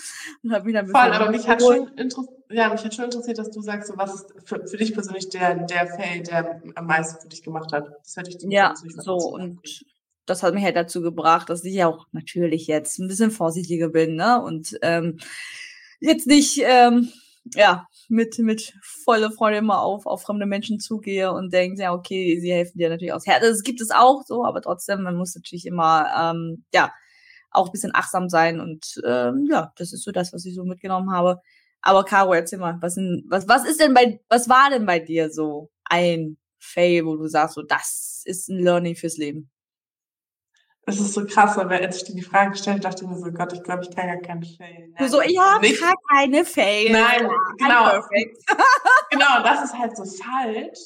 und 0.43 0.52
habe 0.52 0.64
mich 0.64 0.75
dann 0.75 0.88
Voll, 0.88 1.12
aber 1.12 1.31
mich 1.31 1.46
hat, 1.49 1.62
schon 1.62 1.90
ja, 2.50 2.69
mich 2.69 2.84
hat 2.84 2.94
schon 2.94 3.05
interessiert, 3.05 3.38
dass 3.38 3.50
du 3.50 3.61
sagst, 3.61 3.88
so, 3.88 3.96
was 3.96 4.14
ist 4.14 4.34
für, 4.44 4.67
für 4.67 4.76
dich 4.76 4.93
persönlich 4.93 5.28
der, 5.28 5.55
der 5.67 5.87
Fail, 5.87 6.22
der 6.22 6.61
am 6.75 6.87
meisten 6.87 7.20
für 7.22 7.28
dich 7.28 7.43
gemacht 7.43 7.72
hat. 7.72 7.88
Das 8.02 8.17
hätte 8.17 8.31
ich 8.31 8.38
zum 8.38 8.50
Ja, 8.50 8.75
so 8.99 9.14
und 9.14 9.61
das 10.26 10.43
hat 10.43 10.55
mich 10.55 10.64
halt 10.64 10.76
dazu 10.76 11.02
gebracht, 11.02 11.50
dass 11.50 11.64
ich 11.64 11.82
auch 11.84 12.06
natürlich 12.12 12.67
jetzt 12.67 12.99
ein 12.99 13.08
bisschen 13.08 13.31
vorsichtiger 13.31 13.88
bin, 13.88 14.14
ne? 14.14 14.43
Und 14.43 14.78
ähm, 14.82 15.19
jetzt 16.00 16.26
nicht 16.26 16.61
ähm, 16.64 17.11
ja, 17.55 17.87
mit, 18.08 18.38
mit 18.38 18.75
volle 19.05 19.31
Freude 19.31 19.58
immer 19.58 19.81
auf, 19.82 20.06
auf 20.06 20.23
fremde 20.23 20.47
Menschen 20.47 20.81
zugehe 20.81 21.32
und 21.32 21.52
denke, 21.52 21.82
ja, 21.82 21.93
okay, 21.93 22.38
sie 22.41 22.52
helfen 22.52 22.79
dir 22.79 22.88
natürlich 22.88 23.12
aus. 23.12 23.26
Ja, 23.26 23.41
das 23.41 23.62
gibt 23.62 23.81
es 23.81 23.91
auch 23.91 24.23
so, 24.26 24.44
aber 24.44 24.62
trotzdem, 24.62 25.02
man 25.02 25.17
muss 25.17 25.35
natürlich 25.35 25.67
immer, 25.67 26.06
ähm, 26.17 26.64
ja, 26.73 26.93
auch 27.50 27.67
ein 27.67 27.73
bisschen 27.73 27.94
achtsam 27.94 28.29
sein 28.29 28.61
und 28.61 29.00
ähm, 29.05 29.49
ja, 29.50 29.73
das 29.76 29.93
ist 29.93 30.05
so 30.05 30.12
das, 30.12 30.32
was 30.32 30.44
ich 30.44 30.55
so 30.55 30.64
mitgenommen 30.64 31.12
habe. 31.12 31.41
Aber 31.82 32.05
Caro, 32.05 32.35
erzähl 32.35 32.58
mal, 32.58 32.76
was, 32.81 32.94
denn, 32.94 33.25
was, 33.29 33.49
was 33.49 33.64
ist 33.64 33.81
denn 33.81 33.94
bei, 33.94 34.20
was 34.29 34.49
war 34.49 34.70
denn 34.70 34.87
bei 34.87 34.99
dir 35.00 35.31
so 35.31 35.70
ein 35.85 36.37
Fail, 36.58 37.06
wo 37.06 37.17
du 37.17 37.26
sagst, 37.26 37.55
so, 37.55 37.62
das 37.62 38.23
ist 38.25 38.49
ein 38.49 38.58
Learning 38.58 38.94
fürs 38.94 39.17
Leben? 39.17 39.50
Das 40.87 40.99
ist 40.99 41.15
so 41.15 41.25
krass, 41.27 41.59
aber 41.59 41.75
als 41.77 41.99
ich 41.99 42.05
dir 42.05 42.15
die 42.15 42.23
Frage 42.23 42.53
gestellt 42.53 42.85
dachte 42.85 43.05
ich 43.05 43.11
mir 43.11 43.17
so, 43.19 43.31
Gott, 43.31 43.53
ich 43.53 43.62
glaube, 43.62 43.82
ich 43.82 43.94
kann 43.94 44.06
gar 44.06 44.17
keinen 44.17 44.43
Fail. 44.43 44.93
Du 44.99 45.09
so, 45.09 45.21
ich 45.21 45.38
habe 45.38 45.69
gar 45.79 45.94
keine 46.11 46.44
Fail. 46.44 46.93
Nein, 46.93 47.31
genau. 47.59 48.03
Genau, 49.11 49.43
das 49.43 49.65
ist 49.65 49.77
halt 49.77 49.97
so 49.97 50.05
falsch. 50.05 50.79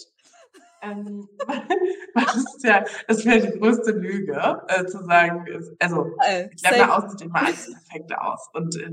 Ähm, 0.83 1.29
das 2.15 2.37
ist 2.37 2.65
ja, 2.65 2.85
das 3.07 3.25
wäre 3.25 3.41
die 3.41 3.59
größte 3.59 3.93
Lüge, 3.93 4.63
äh, 4.69 4.85
zu 4.87 5.05
sagen, 5.05 5.47
also, 5.79 6.17
äh, 6.27 6.49
ich 6.55 6.63
glaube, 6.63 6.79
da 6.79 6.97
aussieht 6.97 7.23
immer 7.23 7.41
alles 7.41 7.73
perfekt 7.73 8.17
aus. 8.17 8.49
Und 8.53 8.77
äh, 8.77 8.91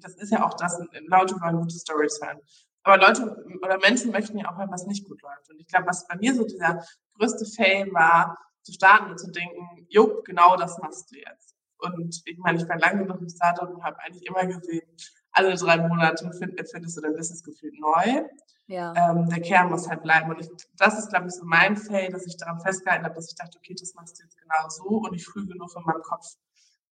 das 0.00 0.14
ist 0.16 0.32
ja 0.32 0.44
auch 0.44 0.54
das, 0.54 0.78
Leute 1.06 1.40
wollen 1.40 1.60
gute 1.60 1.76
Stories 1.76 2.20
hören. 2.22 2.38
Aber 2.82 2.98
Leute 2.98 3.44
oder 3.62 3.78
Menschen 3.78 4.12
möchten 4.12 4.38
ja 4.38 4.50
auch 4.50 4.56
hören, 4.56 4.70
was 4.70 4.86
nicht 4.86 5.06
gut 5.06 5.20
läuft. 5.22 5.50
Und 5.50 5.60
ich 5.60 5.66
glaube, 5.66 5.86
was 5.86 6.06
bei 6.06 6.16
mir 6.16 6.34
so 6.34 6.44
dieser 6.44 6.82
größte 7.18 7.44
Fail 7.44 7.92
war, 7.92 8.38
zu 8.68 8.74
starten 8.74 9.10
und 9.10 9.18
zu 9.18 9.30
denken, 9.30 9.86
jo, 9.88 10.22
genau 10.24 10.56
das 10.56 10.78
machst 10.78 11.10
du 11.10 11.16
jetzt. 11.18 11.56
Und 11.78 12.22
ich 12.24 12.38
meine, 12.38 12.58
ich 12.58 12.68
war 12.68 12.78
lange 12.78 13.04
noch 13.06 13.20
im 13.20 13.28
Startup 13.28 13.70
und 13.70 13.82
habe 13.82 13.98
eigentlich 14.00 14.26
immer 14.26 14.44
gesehen, 14.44 14.86
alle 15.32 15.54
drei 15.54 15.78
Monate 15.88 16.30
find, 16.32 16.60
findest 16.68 16.96
du 16.96 17.00
dein 17.00 17.14
Business 17.14 17.42
gefühlt 17.42 17.74
neu. 17.80 18.24
Ja. 18.66 18.92
Ähm, 18.96 19.28
der 19.28 19.40
Kern 19.40 19.70
muss 19.70 19.88
halt 19.88 20.02
bleiben. 20.02 20.30
Und 20.30 20.40
ich, 20.40 20.48
das 20.76 20.98
ist, 20.98 21.08
glaube 21.08 21.28
ich, 21.28 21.34
so 21.34 21.44
mein 21.44 21.76
Fail, 21.76 22.10
dass 22.10 22.26
ich 22.26 22.36
daran 22.36 22.60
festgehalten 22.60 23.04
habe, 23.04 23.14
dass 23.14 23.30
ich 23.30 23.36
dachte, 23.36 23.56
okay, 23.58 23.74
das 23.78 23.94
machst 23.94 24.18
du 24.18 24.24
jetzt 24.24 24.36
genau 24.36 24.68
so 24.68 25.08
und 25.08 25.14
ich 25.14 25.24
früh 25.24 25.46
genug 25.46 25.70
in 25.74 25.84
meinem 25.84 26.02
Kopf 26.02 26.26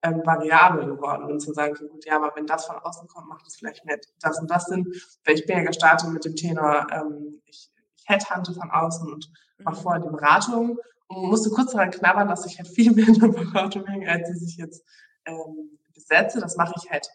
ähm, 0.04 0.22
variabel 0.24 0.86
geworden 0.86 1.28
bin, 1.28 1.40
zu 1.40 1.52
sagen, 1.54 1.74
okay, 1.74 1.88
gut, 1.88 2.06
ja, 2.06 2.16
aber 2.16 2.32
wenn 2.36 2.46
das 2.46 2.66
von 2.66 2.78
außen 2.78 3.08
kommt, 3.08 3.28
macht 3.28 3.46
es 3.48 3.58
vielleicht 3.58 3.86
nicht 3.86 4.08
das 4.22 4.40
und 4.40 4.50
das 4.50 4.66
Sinn. 4.66 4.86
Weil 5.26 5.36
ich 5.36 5.46
bin 5.46 5.58
ja 5.58 5.64
gestartet 5.64 6.10
mit 6.12 6.24
dem 6.24 6.36
Tenor, 6.36 6.88
ähm, 6.92 7.42
ich, 7.46 7.70
ich 7.96 8.04
headhunte 8.08 8.54
von 8.54 8.72
außen 8.72 9.12
und 9.12 9.30
mache 9.60 9.78
mhm. 9.78 9.82
vorher 9.82 10.02
die 10.02 10.10
Beratung 10.10 10.78
musste 11.10 11.50
kurz 11.50 11.72
daran 11.72 11.92
knabbern, 11.92 12.28
dass 12.28 12.46
ich 12.46 12.58
halt 12.58 12.68
viel 12.68 12.92
mehr 12.96 13.08
in 13.08 13.20
der 13.20 13.28
Beratung 13.28 13.86
hänge, 13.86 14.10
als 14.10 14.30
ich 14.30 14.40
sich 14.40 14.58
jetzt 14.58 14.84
ähm, 15.26 15.78
besetze. 15.94 16.40
Das 16.40 16.58
mache 16.58 16.74
ich 16.78 16.90
halt, 16.90 17.08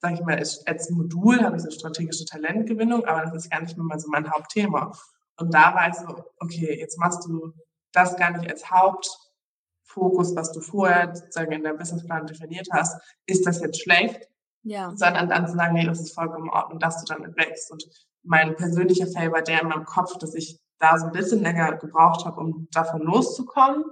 sage 0.00 0.14
ich 0.14 0.20
mal, 0.20 0.36
als, 0.36 0.90
Modul 0.90 1.42
habe 1.42 1.56
ich 1.56 1.62
so 1.62 1.70
strategische 1.70 2.24
Talentgewinnung, 2.24 3.04
aber 3.04 3.22
das 3.22 3.44
ist 3.44 3.50
gar 3.50 3.60
nicht 3.60 3.76
mehr 3.76 3.84
mal 3.84 3.98
so 3.98 4.08
mein 4.08 4.30
Hauptthema. 4.30 4.92
Und 5.38 5.54
da 5.54 5.74
war 5.74 5.88
ich 5.88 5.94
so, 5.94 6.24
okay, 6.38 6.78
jetzt 6.78 6.98
machst 6.98 7.24
du 7.24 7.52
das 7.92 8.16
gar 8.16 8.30
nicht 8.30 8.50
als 8.50 8.70
Hauptfokus, 8.70 10.34
was 10.36 10.52
du 10.52 10.60
vorher 10.60 11.14
sozusagen 11.14 11.52
in 11.52 11.62
deinem 11.62 11.78
Businessplan 11.78 12.26
definiert 12.26 12.68
hast. 12.72 13.00
Ist 13.26 13.46
das 13.46 13.60
jetzt 13.60 13.82
schlecht? 13.82 14.28
Ja. 14.64 14.92
Sondern 14.94 15.28
dann 15.28 15.48
zu 15.48 15.54
sagen, 15.54 15.74
nee, 15.74 15.84
das 15.84 16.00
ist 16.00 16.14
vollkommen 16.14 16.46
in 16.46 16.52
Ordnung, 16.52 16.78
dass 16.78 17.02
du 17.02 17.12
damit 17.12 17.36
wächst. 17.36 17.70
Und 17.72 17.84
mein 18.22 18.54
persönlicher 18.54 19.08
Fail 19.08 19.32
war 19.32 19.42
der 19.42 19.62
in 19.62 19.68
meinem 19.68 19.84
Kopf, 19.84 20.16
dass 20.18 20.34
ich 20.34 20.60
da 20.82 20.98
so 20.98 21.06
ein 21.06 21.12
bisschen 21.12 21.42
länger 21.42 21.76
gebraucht 21.76 22.24
habe, 22.24 22.40
um 22.40 22.68
davon 22.72 23.02
loszukommen. 23.02 23.84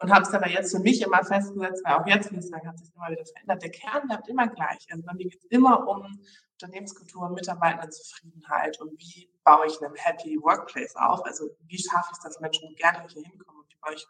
Und 0.00 0.14
habe 0.14 0.22
es 0.22 0.32
aber 0.32 0.48
jetzt 0.48 0.70
für 0.70 0.80
mich 0.80 1.02
immer 1.02 1.24
festgesetzt, 1.24 1.82
weil 1.84 1.94
auch 1.94 2.06
jetzt, 2.06 2.30
ich 2.30 2.46
sagen, 2.46 2.68
hat 2.68 2.78
sich 2.78 2.94
immer 2.94 3.10
wieder 3.10 3.26
verändert. 3.26 3.62
Der 3.62 3.70
Kern 3.70 4.06
bleibt 4.06 4.28
immer 4.28 4.46
gleich. 4.46 4.86
Also 4.92 5.02
bei 5.04 5.12
mir 5.14 5.24
geht 5.24 5.40
es 5.42 5.50
immer 5.50 5.88
um 5.88 6.20
Unternehmenskultur, 6.52 7.28
Mitarbeiterzufriedenheit 7.30 8.80
und 8.80 8.92
wie 8.92 9.28
baue 9.42 9.66
ich 9.66 9.82
einen 9.82 9.96
happy 9.96 10.38
Workplace 10.40 10.94
auf. 10.94 11.24
Also 11.24 11.50
wie 11.66 11.78
schaffe 11.78 12.10
ich 12.12 12.18
es, 12.18 12.22
dass 12.22 12.38
Menschen 12.38 12.76
gerne 12.76 13.08
hier 13.08 13.24
hinkommen 13.24 13.62
und 13.62 13.68
wie 13.68 13.78
baue 13.80 13.94
ich 13.94 14.06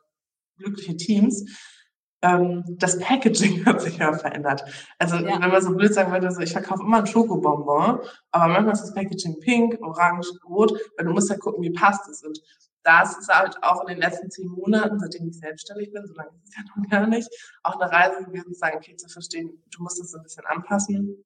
glückliche 0.58 0.96
Teams. 0.96 1.42
Ähm, 2.22 2.64
das 2.66 2.98
Packaging 2.98 3.64
hat 3.66 3.80
sich 3.80 3.98
ja 3.98 4.12
verändert. 4.12 4.64
Also 4.98 5.16
ja. 5.16 5.40
wenn 5.40 5.50
man 5.50 5.62
so 5.62 5.74
blöd 5.74 5.94
sagen 5.94 6.12
würde, 6.12 6.30
so, 6.30 6.40
ich 6.40 6.52
verkaufe 6.52 6.82
immer 6.82 6.98
ein 6.98 7.06
Schokobonbon, 7.06 8.00
aber 8.30 8.52
manchmal 8.52 8.72
ist 8.72 8.82
das 8.82 8.94
Packaging 8.94 9.40
pink, 9.40 9.78
orange, 9.80 10.28
rot, 10.48 10.72
weil 10.96 11.06
du 11.06 11.12
musst 11.12 11.30
ja 11.30 11.36
gucken, 11.36 11.62
wie 11.62 11.70
passt 11.70 12.08
es. 12.08 12.22
Und 12.24 12.40
das 12.82 13.18
ist 13.18 13.28
halt 13.28 13.62
auch 13.62 13.82
in 13.82 13.88
den 13.88 13.98
letzten 13.98 14.30
zehn 14.30 14.48
Monaten, 14.48 14.98
seitdem 14.98 15.28
ich 15.28 15.38
selbstständig 15.38 15.92
bin, 15.92 16.06
so 16.06 16.14
lange 16.14 16.30
ist 16.30 16.48
es 16.48 16.56
ja 16.56 16.62
noch 16.76 16.88
gar 16.88 17.06
nicht, 17.06 17.28
auch 17.62 17.78
eine 17.78 17.90
Reise 17.90 18.24
gewesen, 18.24 18.52
zu 18.52 18.58
sagen, 18.58 18.76
okay, 18.78 18.96
zu 18.96 19.08
verstehen, 19.08 19.62
du 19.70 19.82
musst 19.82 20.00
es 20.00 20.14
ein 20.14 20.22
bisschen 20.22 20.46
anpassen. 20.46 21.24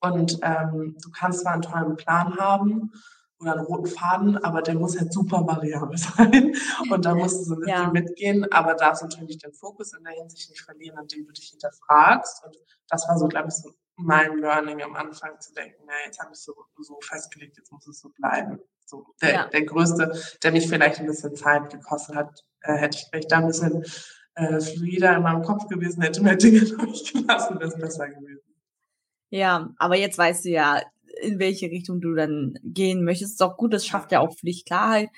Und 0.00 0.38
ähm, 0.42 0.96
du 1.02 1.10
kannst 1.10 1.40
zwar 1.40 1.54
einen 1.54 1.62
tollen 1.62 1.96
Plan 1.96 2.36
haben, 2.36 2.92
oder 3.40 3.56
einen 3.56 3.66
roten 3.66 3.86
Faden, 3.86 4.36
aber 4.38 4.62
der 4.62 4.74
muss 4.74 4.98
halt 4.98 5.12
super 5.12 5.46
variabel 5.46 5.96
sein. 5.98 6.54
Und 6.90 7.04
da 7.04 7.14
musst 7.14 7.40
du 7.40 7.44
so 7.44 7.54
ein 7.54 7.60
bisschen 7.60 7.74
ja. 7.74 7.90
mitgehen, 7.90 8.50
aber 8.52 8.74
darfst 8.74 9.02
natürlich 9.02 9.38
den 9.38 9.52
Fokus 9.52 9.92
in 9.92 10.04
der 10.04 10.12
Hinsicht 10.12 10.50
nicht 10.50 10.62
verlieren, 10.62 10.98
indem 11.00 11.26
du 11.26 11.32
dich 11.32 11.48
hinterfragst. 11.48 12.44
Und 12.44 12.56
das 12.88 13.08
war 13.08 13.18
so, 13.18 13.28
glaube 13.28 13.48
ich, 13.48 13.54
so 13.54 13.70
mein 13.96 14.38
Learning 14.38 14.82
am 14.82 14.94
Anfang 14.94 15.38
zu 15.40 15.52
denken, 15.52 15.84
na, 15.86 15.92
jetzt 16.04 16.18
habe 16.20 16.30
ich 16.32 16.40
so, 16.40 16.54
so 16.78 16.98
festgelegt, 17.00 17.56
jetzt 17.56 17.72
muss 17.72 17.86
es 17.86 18.00
so 18.00 18.08
bleiben. 18.10 18.60
So, 18.86 19.06
der, 19.22 19.32
ja. 19.32 19.46
der 19.46 19.64
größte, 19.64 20.12
der 20.42 20.52
mich 20.52 20.68
vielleicht 20.68 21.00
ein 21.00 21.06
bisschen 21.06 21.34
Zeit 21.36 21.70
gekostet 21.70 22.16
hat, 22.16 22.44
äh, 22.60 22.74
hätte 22.74 22.98
ich 22.98 23.06
vielleicht 23.08 23.32
da 23.32 23.38
ein 23.38 23.46
bisschen 23.46 23.84
äh, 24.34 24.60
fluider 24.60 25.16
in 25.16 25.22
meinem 25.22 25.42
Kopf 25.42 25.68
gewesen, 25.68 26.02
hätte 26.02 26.22
mehr 26.22 26.36
Dinge 26.36 26.60
durchgelassen, 26.64 27.58
wäre 27.58 27.68
es 27.68 27.78
besser 27.78 28.08
gewesen. 28.08 28.54
Ja, 29.30 29.70
aber 29.78 29.96
jetzt 29.96 30.18
weißt 30.18 30.44
du 30.44 30.50
ja, 30.50 30.82
in 31.22 31.38
welche 31.38 31.66
Richtung 31.66 32.00
du 32.00 32.14
dann 32.14 32.58
gehen 32.62 33.04
möchtest. 33.04 33.34
Ist 33.34 33.42
auch 33.42 33.56
gut, 33.56 33.72
das 33.72 33.86
schafft 33.86 34.12
ja 34.12 34.20
auch 34.20 34.32
für 34.32 34.46
dich 34.46 34.64
Klarheit. 34.64 35.08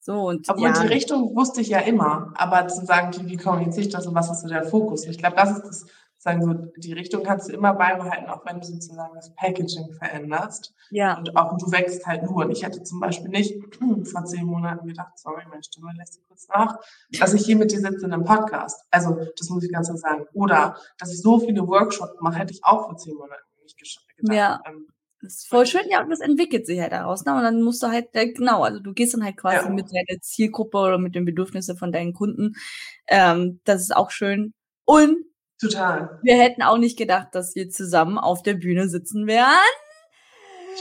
So, 0.00 0.28
und, 0.28 0.48
Obwohl 0.48 0.68
ja. 0.68 0.82
die 0.82 0.86
Richtung 0.86 1.34
wusste 1.34 1.60
ich 1.60 1.68
ja 1.68 1.80
immer, 1.80 2.32
aber 2.36 2.68
zu 2.68 2.86
sagen, 2.86 3.12
wie 3.28 3.36
kommuniziere 3.36 3.86
ich 3.86 3.92
das 3.92 4.06
und 4.06 4.14
was 4.14 4.30
ist 4.30 4.42
so 4.42 4.48
der 4.48 4.62
Fokus? 4.62 5.04
Ich 5.04 5.18
glaube, 5.18 5.34
das 5.34 5.50
ist 5.50 5.64
das, 5.64 5.86
sagen 6.18 6.42
so, 6.42 6.54
die 6.76 6.92
Richtung 6.92 7.22
kannst 7.22 7.48
du 7.48 7.52
immer 7.52 7.72
beibehalten, 7.74 8.28
auch 8.30 8.44
wenn 8.46 8.60
du 8.60 8.66
sozusagen 8.66 9.14
das 9.14 9.34
Packaging 9.34 9.92
veränderst. 9.94 10.74
Ja. 10.90 11.18
Und 11.18 11.36
auch 11.36 11.56
du 11.56 11.70
wächst 11.72 12.06
halt 12.06 12.22
nur. 12.22 12.44
Und 12.44 12.50
ich 12.50 12.64
hätte 12.64 12.82
zum 12.82 13.00
Beispiel 13.00 13.30
nicht 13.30 13.54
vor 14.04 14.24
zehn 14.24 14.46
Monaten 14.46 14.86
gedacht, 14.86 15.18
sorry, 15.18 15.42
meine 15.50 15.62
Stimme 15.62 15.92
lässt 15.96 16.14
sich 16.14 16.26
kurz 16.26 16.46
nach, 16.48 16.78
dass 17.18 17.34
ich 17.34 17.44
hier 17.44 17.56
mit 17.56 17.72
dir 17.72 17.80
sitze 17.80 18.06
in 18.06 18.12
einem 18.12 18.24
Podcast. 18.24 18.84
Also, 18.90 19.18
das 19.36 19.50
muss 19.50 19.64
ich 19.64 19.72
ganz 19.72 19.88
klar 19.88 19.98
sagen. 19.98 20.26
Oder, 20.34 20.76
dass 20.98 21.12
ich 21.12 21.20
so 21.20 21.38
viele 21.38 21.66
Workshops 21.66 22.14
mache, 22.20 22.38
hätte 22.38 22.52
ich 22.52 22.64
auch 22.64 22.86
vor 22.86 22.96
zehn 22.96 23.14
Monaten 23.14 23.42
nicht 23.62 23.76
gedacht. 23.76 24.36
Ja. 24.36 24.60
Ähm, 24.66 24.86
das 25.26 25.34
ist 25.34 25.48
voll 25.48 25.66
schön, 25.66 25.82
ja, 25.90 26.02
und 26.02 26.10
das 26.10 26.20
entwickelt 26.20 26.66
sich 26.66 26.80
halt 26.80 26.92
daraus. 26.92 27.24
Ne? 27.24 27.34
Und 27.34 27.42
dann 27.42 27.62
musst 27.62 27.82
du 27.82 27.88
halt, 27.88 28.08
äh, 28.12 28.32
genau, 28.32 28.62
also 28.62 28.80
du 28.80 28.92
gehst 28.92 29.14
dann 29.14 29.24
halt 29.24 29.36
quasi 29.36 29.66
ja. 29.66 29.70
mit 29.70 29.86
deiner 29.86 30.20
Zielgruppe 30.20 30.78
oder 30.78 30.98
mit 30.98 31.14
den 31.14 31.24
Bedürfnissen 31.24 31.76
von 31.76 31.92
deinen 31.92 32.12
Kunden. 32.12 32.54
Ähm, 33.08 33.60
das 33.64 33.82
ist 33.82 33.94
auch 33.94 34.10
schön. 34.10 34.54
Und 34.84 35.16
Total. 35.60 36.18
wir 36.22 36.36
hätten 36.36 36.62
auch 36.62 36.78
nicht 36.78 36.98
gedacht, 36.98 37.28
dass 37.32 37.54
wir 37.54 37.68
zusammen 37.70 38.18
auf 38.18 38.42
der 38.42 38.54
Bühne 38.54 38.88
sitzen 38.88 39.26
werden. 39.26 39.52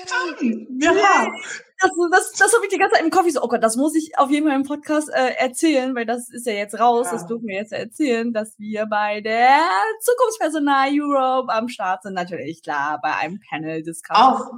Stimmt. 0.05 0.83
Ja 0.83 1.27
das, 1.79 1.91
das, 2.11 2.31
das 2.33 2.53
habe 2.53 2.65
ich 2.65 2.71
die 2.71 2.77
ganze 2.77 2.95
Zeit 2.95 3.03
im 3.03 3.11
Kopf. 3.11 3.29
so, 3.29 3.41
oh 3.41 3.47
Gott, 3.47 3.63
das 3.63 3.75
muss 3.75 3.95
ich 3.95 4.17
auf 4.17 4.29
jeden 4.29 4.47
Fall 4.47 4.55
im 4.55 4.63
Podcast 4.63 5.09
äh, 5.09 5.33
erzählen, 5.37 5.95
weil 5.95 6.05
das 6.05 6.29
ist 6.29 6.45
ja 6.47 6.53
jetzt 6.53 6.79
raus. 6.79 7.07
Ja. 7.07 7.13
Das 7.13 7.27
dürfen 7.27 7.47
wir 7.47 7.55
jetzt 7.55 7.73
erzählen, 7.73 8.33
dass 8.33 8.57
wir 8.57 8.85
bei 8.85 9.21
der 9.21 9.59
Zukunftspersonal 9.99 10.89
Europe 10.91 11.51
am 11.51 11.67
Start 11.67 12.03
sind. 12.03 12.13
Natürlich, 12.13 12.63
klar, 12.63 12.99
bei 13.01 13.13
einem 13.15 13.39
Panel 13.49 13.83
Discussion. 13.83 14.25
Auch, 14.25 14.51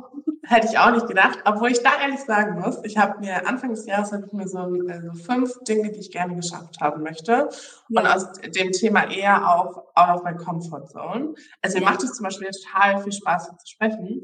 hätte 0.43 0.67
ich 0.67 0.77
auch 0.77 0.91
nicht 0.91 1.07
gedacht. 1.07 1.39
Obwohl 1.45 1.71
ich 1.71 1.81
da 1.81 1.99
ehrlich 2.01 2.21
sagen 2.21 2.59
muss, 2.61 2.77
ich 2.83 2.97
habe 2.97 3.19
mir 3.19 3.47
Anfang 3.47 3.71
des 3.71 3.85
Jahres 3.85 4.11
habe 4.11 4.25
ich 4.27 4.33
mir 4.33 4.47
so 4.47 4.59
also 4.59 5.13
fünf 5.25 5.51
Dinge, 5.67 5.91
die 5.91 5.99
ich 5.99 6.11
gerne 6.11 6.35
geschafft 6.35 6.79
haben 6.79 7.03
möchte. 7.03 7.49
Ja. 7.89 8.01
Und 8.01 8.07
aus 8.07 8.31
dem 8.33 8.71
Thema 8.71 9.11
eher 9.11 9.49
auch 9.49 9.83
out 9.95 10.19
of 10.19 10.23
my 10.23 10.35
comfort 10.35 10.87
zone. 10.87 11.33
Also 11.61 11.79
mir 11.79 11.85
macht 11.85 12.03
es 12.03 12.13
zum 12.13 12.23
Beispiel 12.23 12.49
total 12.51 13.01
viel 13.01 13.11
Spaß, 13.11 13.47
zu 13.57 13.67
sprechen. 13.67 14.21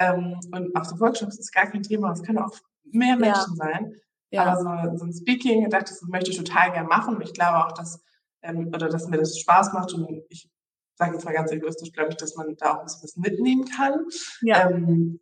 Ähm, 0.00 0.40
und 0.50 0.74
auch 0.74 0.84
so 0.84 0.98
Workshops 0.98 1.38
ist 1.38 1.52
gar 1.52 1.66
kein 1.66 1.82
Thema. 1.82 2.10
Es 2.10 2.22
können 2.22 2.38
auch 2.38 2.52
mehr 2.84 3.16
Menschen 3.16 3.56
ja. 3.56 3.66
sein. 3.66 3.94
Ja. 4.30 4.44
Aber 4.44 4.90
so, 4.90 4.96
so 4.98 5.04
ein 5.04 5.12
Speaking, 5.12 5.68
dachte 5.68 5.92
ich, 5.92 6.00
das 6.00 6.08
möchte 6.08 6.30
ich 6.30 6.38
total 6.38 6.72
gerne 6.72 6.88
machen. 6.88 7.16
Und 7.16 7.22
ich 7.22 7.34
glaube 7.34 7.64
auch, 7.64 7.72
dass, 7.72 8.02
ähm, 8.42 8.68
oder 8.74 8.88
dass 8.88 9.08
mir 9.08 9.18
das 9.18 9.38
Spaß 9.38 9.72
macht. 9.74 9.92
Und 9.92 10.22
ich 10.30 10.50
sage 10.94 11.12
jetzt 11.12 11.24
mal 11.24 11.34
ganz 11.34 11.52
egoistisch, 11.52 11.92
glaube 11.92 12.10
ich, 12.10 12.16
dass 12.16 12.34
man 12.34 12.56
da 12.56 12.74
auch 12.74 12.78
ein 12.78 12.84
bisschen 12.84 13.02
was 13.02 13.16
mitnehmen 13.16 13.66
kann. 13.66 14.06
Ja. 14.40 14.70
Ähm, 14.70 15.20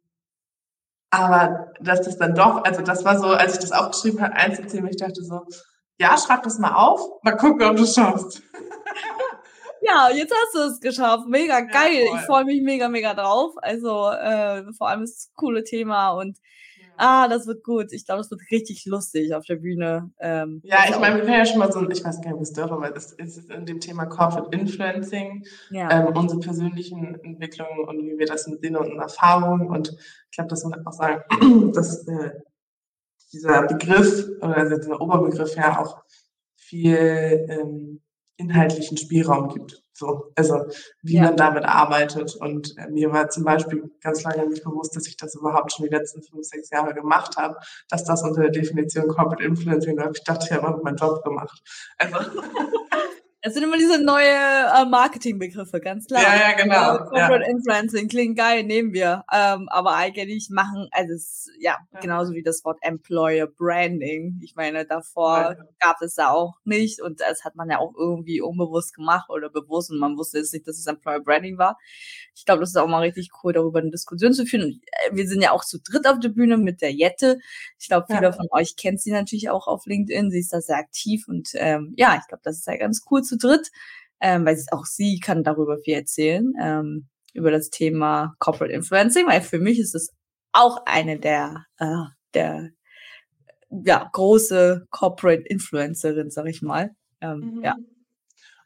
aber 1.10 1.72
dass 1.80 2.02
das 2.02 2.18
dann 2.18 2.34
doch, 2.34 2.64
also 2.64 2.82
das 2.82 3.04
war 3.04 3.18
so, 3.18 3.28
als 3.28 3.54
ich 3.54 3.60
das 3.60 3.72
aufgeschrieben 3.72 4.20
habe, 4.20 4.34
einzuzählen, 4.34 4.86
ich 4.88 4.96
dachte 4.96 5.24
so, 5.24 5.46
ja, 5.98 6.16
schreib 6.18 6.42
das 6.42 6.58
mal 6.58 6.74
auf, 6.74 7.00
mal 7.22 7.36
gucken, 7.36 7.66
ob 7.66 7.76
du 7.76 7.82
es 7.82 7.94
schaffst. 7.94 8.42
Ja, 9.82 10.10
jetzt 10.10 10.34
hast 10.34 10.54
du 10.54 10.58
es 10.72 10.80
geschafft. 10.80 11.26
Mega 11.28 11.60
geil. 11.60 12.04
Ja, 12.06 12.16
ich 12.16 12.26
freue 12.26 12.44
mich 12.44 12.62
mega, 12.62 12.88
mega 12.88 13.14
drauf. 13.14 13.54
Also 13.58 14.10
äh, 14.10 14.64
vor 14.72 14.88
allem 14.88 15.02
ist 15.02 15.16
es 15.16 15.28
ein 15.28 15.36
cooles 15.36 15.64
Thema 15.64 16.10
und 16.10 16.38
ah, 16.98 17.28
das 17.28 17.46
wird 17.46 17.62
gut. 17.64 17.92
Ich 17.92 18.04
glaube, 18.04 18.18
das 18.20 18.30
wird 18.30 18.42
richtig 18.50 18.84
lustig 18.86 19.34
auf 19.34 19.44
der 19.46 19.56
Bühne. 19.56 20.10
Ähm, 20.18 20.60
ja, 20.64 20.78
ich 20.88 20.98
meine, 20.98 21.16
wir 21.16 21.22
können 21.22 21.38
ja 21.38 21.46
schon 21.46 21.58
mal 21.58 21.72
so 21.72 21.78
ein, 21.78 21.90
ich 21.90 22.04
weiß 22.04 22.20
gar 22.20 22.32
nicht, 22.32 22.40
was 22.40 22.52
dürfen, 22.52 22.72
aber 22.72 22.94
es 22.94 23.12
ist 23.12 23.50
in 23.50 23.66
dem 23.66 23.80
Thema 23.80 24.06
Corporate 24.06 24.56
Influencing, 24.56 25.44
ja. 25.70 25.90
ähm, 25.90 26.16
unsere 26.16 26.40
persönlichen 26.40 27.18
Entwicklungen 27.22 27.86
und 27.86 28.04
wie 28.04 28.18
wir 28.18 28.26
das 28.26 28.46
mit 28.48 28.60
Sinn 28.60 28.76
und 28.76 28.98
Erfahrungen 28.98 29.68
und 29.68 29.96
ich 30.30 30.36
glaube, 30.36 30.50
das 30.50 30.64
muss 30.64 30.72
man 30.72 30.86
auch 30.86 30.92
sagen, 30.92 31.72
dass 31.72 32.06
äh, 32.08 32.32
dieser 33.32 33.62
Begriff 33.66 34.28
oder 34.40 34.56
also 34.56 34.76
dieser 34.76 35.00
Oberbegriff 35.00 35.54
ja 35.56 35.80
auch 35.80 36.02
viel 36.56 37.46
ähm, 37.48 38.00
inhaltlichen 38.38 38.96
Spielraum 38.96 39.48
gibt. 39.48 39.82
So, 39.92 40.32
also 40.36 40.64
wie 41.02 41.16
ja. 41.16 41.22
man 41.22 41.36
damit 41.36 41.64
arbeitet. 41.64 42.36
Und 42.36 42.76
äh, 42.78 42.88
mir 42.88 43.12
war 43.12 43.28
zum 43.28 43.44
Beispiel 43.44 43.90
ganz 44.00 44.22
lange 44.22 44.46
nicht 44.48 44.62
bewusst, 44.62 44.94
dass 44.94 45.08
ich 45.08 45.16
das 45.16 45.34
überhaupt 45.34 45.72
schon 45.72 45.86
die 45.86 45.94
letzten 45.94 46.22
fünf, 46.22 46.46
sechs 46.46 46.70
Jahre 46.70 46.94
gemacht 46.94 47.36
habe, 47.36 47.56
dass 47.88 48.04
das 48.04 48.22
unter 48.22 48.42
der 48.42 48.50
Definition 48.50 49.08
Corporate 49.08 49.42
Influencing 49.42 49.96
läuft. 49.96 50.18
Ich 50.18 50.24
dachte, 50.24 50.46
ich 50.48 50.52
habe 50.52 50.80
meinen 50.82 50.96
Job 50.96 51.22
gemacht. 51.24 51.60
Also 51.98 52.16
Das 53.40 53.54
sind 53.54 53.62
immer 53.62 53.76
diese 53.76 54.02
neue 54.02 54.26
äh, 54.26 54.84
Marketingbegriffe, 54.84 55.78
ganz 55.80 56.06
klar. 56.06 56.22
Ja, 56.22 56.50
ja, 56.50 56.56
genau. 56.56 56.96
Äh, 56.96 56.98
Corporate 56.98 57.44
ja. 57.44 57.50
Influencing 57.50 58.08
klingt 58.08 58.36
geil, 58.36 58.64
nehmen 58.64 58.92
wir. 58.92 59.24
Ähm, 59.32 59.68
aber 59.68 59.94
eigentlich 59.94 60.48
machen, 60.50 60.88
also 60.90 61.14
es, 61.14 61.48
ja, 61.60 61.76
ja, 61.92 62.00
genauso 62.00 62.32
wie 62.34 62.42
das 62.42 62.64
Wort 62.64 62.78
Employer 62.82 63.46
Branding. 63.46 64.40
Ich 64.42 64.56
meine, 64.56 64.84
davor 64.86 65.54
ja. 65.56 65.64
gab 65.78 66.02
es 66.02 66.14
da 66.14 66.30
auch 66.30 66.54
nicht 66.64 67.00
und 67.00 67.20
das 67.20 67.44
hat 67.44 67.54
man 67.54 67.70
ja 67.70 67.78
auch 67.78 67.94
irgendwie 67.96 68.40
unbewusst 68.40 68.92
gemacht 68.94 69.30
oder 69.30 69.50
bewusst 69.50 69.92
und 69.92 69.98
man 69.98 70.16
wusste 70.16 70.38
jetzt 70.38 70.52
nicht, 70.52 70.66
dass 70.66 70.76
es 70.76 70.86
Employer 70.86 71.20
Branding 71.20 71.58
war. 71.58 71.78
Ich 72.34 72.44
glaube, 72.44 72.60
das 72.60 72.70
ist 72.70 72.76
auch 72.76 72.88
mal 72.88 73.02
richtig 73.02 73.30
cool, 73.42 73.52
darüber 73.52 73.78
eine 73.78 73.90
Diskussion 73.90 74.32
zu 74.32 74.46
führen. 74.46 74.64
Und 74.64 74.82
äh, 74.82 75.14
wir 75.14 75.28
sind 75.28 75.42
ja 75.42 75.52
auch 75.52 75.64
zu 75.64 75.78
dritt 75.78 76.08
auf 76.08 76.18
der 76.18 76.30
Bühne 76.30 76.56
mit 76.56 76.80
der 76.82 76.92
Jette. 76.92 77.38
Ich 77.78 77.86
glaube, 77.86 78.06
viele 78.10 78.32
von 78.32 78.48
euch 78.50 78.74
kennt 78.74 79.00
sie 79.00 79.12
natürlich 79.12 79.48
auch 79.48 79.68
auf 79.68 79.86
LinkedIn. 79.86 80.32
Sie 80.32 80.40
ist 80.40 80.52
da 80.52 80.60
sehr 80.60 80.76
aktiv 80.76 81.28
und 81.28 81.50
ähm, 81.54 81.94
ja, 81.96 82.18
ich 82.20 82.26
glaube, 82.26 82.42
das 82.42 82.58
ist 82.58 82.66
ja 82.66 82.76
ganz 82.76 83.04
cool 83.10 83.22
zu 83.28 83.37
dritt, 83.38 83.70
ähm, 84.20 84.44
weil 84.44 84.58
auch 84.70 84.84
sie 84.84 85.20
kann 85.20 85.44
darüber 85.44 85.78
viel 85.78 85.94
erzählen, 85.94 86.52
ähm, 86.60 87.08
über 87.34 87.50
das 87.50 87.70
Thema 87.70 88.34
Corporate 88.38 88.72
Influencing, 88.72 89.26
weil 89.26 89.40
für 89.40 89.58
mich 89.58 89.78
ist 89.78 89.94
es 89.94 90.10
auch 90.52 90.78
eine 90.86 91.18
der, 91.18 91.64
äh, 91.78 92.04
der 92.34 92.70
ja, 93.70 94.08
große 94.12 94.86
Corporate 94.90 95.42
Influencerin, 95.42 96.30
sag 96.30 96.46
ich 96.46 96.62
mal. 96.62 96.90
Ähm, 97.20 97.56
mhm. 97.56 97.64
Ja. 97.64 97.76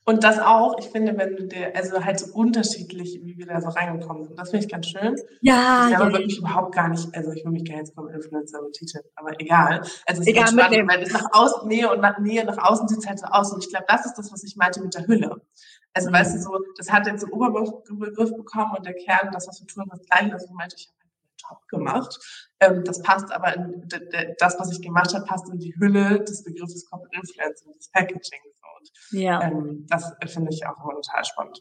Und 0.04 0.24
das 0.24 0.40
auch, 0.40 0.78
ich 0.78 0.86
finde, 0.86 1.16
wenn 1.16 1.36
du 1.36 1.46
dir, 1.46 1.76
also 1.76 2.04
halt 2.04 2.18
so 2.18 2.34
unterschiedlich, 2.34 3.20
wie 3.22 3.38
wir 3.38 3.46
da 3.46 3.60
so 3.60 3.68
reingekommen 3.68 4.24
sind. 4.24 4.36
Das 4.36 4.50
finde 4.50 4.66
ich 4.66 4.72
ganz 4.72 4.88
schön. 4.88 5.14
Ja, 5.42 5.86
ich 5.86 5.92
ja. 5.92 6.08
Ich 6.08 6.12
wirklich 6.12 6.38
überhaupt 6.38 6.74
gar 6.74 6.88
nicht, 6.88 7.14
also 7.14 7.30
ich 7.30 7.44
will 7.44 7.52
mich 7.52 7.64
gerne 7.64 7.82
jetzt 7.82 7.94
vom 7.94 8.08
Influencer 8.08 8.60
betiteln, 8.62 9.04
aber 9.14 9.40
egal. 9.40 9.80
Also 9.80 10.02
es 10.06 10.18
ist 10.20 10.26
egal, 10.26 10.44
ist 10.44 10.52
spannend, 10.52 10.90
weil 10.90 11.02
es 11.02 11.12
nach 11.12 11.26
außen, 11.32 11.68
Nähe 11.68 11.92
und 11.92 12.00
nach 12.00 12.18
Nähe 12.18 12.44
nach 12.44 12.58
außen 12.58 12.88
sieht 12.88 12.98
es 12.98 13.06
halt 13.06 13.20
so 13.20 13.26
aus. 13.26 13.52
Und 13.52 13.62
ich 13.64 13.70
glaube, 13.70 13.84
das 13.86 14.04
ist 14.04 14.14
das, 14.14 14.32
was 14.32 14.42
ich 14.42 14.56
meinte 14.56 14.82
mit 14.82 14.92
der 14.92 15.06
Hülle. 15.06 15.40
Also 15.94 16.10
mhm. 16.10 16.14
weißt 16.14 16.34
du 16.34 16.40
so, 16.40 16.58
das 16.76 16.90
hat 16.90 17.06
jetzt 17.06 17.20
so 17.20 17.26
einen 17.26 17.34
Oberbegriff 17.34 18.34
bekommen 18.34 18.72
und 18.76 18.84
der 18.84 18.94
Kern, 18.94 19.30
das, 19.32 19.46
was 19.46 19.60
wir 19.60 19.68
tun, 19.68 19.84
das 19.88 20.00
Gleiche, 20.02 20.34
was 20.34 20.44
ich 20.44 20.50
meinte, 20.50 20.76
ich 20.76 20.88
habe 20.88 20.98
einen 20.98 21.58
Job 21.58 21.68
gemacht. 21.68 22.18
Ähm, 22.58 22.82
das 22.84 23.02
passt 23.02 23.30
aber 23.30 23.54
in, 23.54 23.88
das, 24.38 24.58
was 24.58 24.72
ich 24.72 24.82
gemacht 24.82 25.14
habe, 25.14 25.24
passt 25.26 25.48
in 25.48 25.58
die 25.58 25.74
Hülle 25.78 26.24
des 26.24 26.42
Begriffes 26.42 26.88
Corporate 26.90 27.14
Influencing, 27.16 27.72
des 27.74 27.88
Packaging. 27.90 28.40
Ja. 29.12 29.42
Ähm, 29.42 29.86
das 29.88 30.12
finde 30.26 30.50
ich 30.52 30.66
auch 30.66 30.82
immer 30.82 30.94
total 30.94 31.24
spannend. 31.24 31.60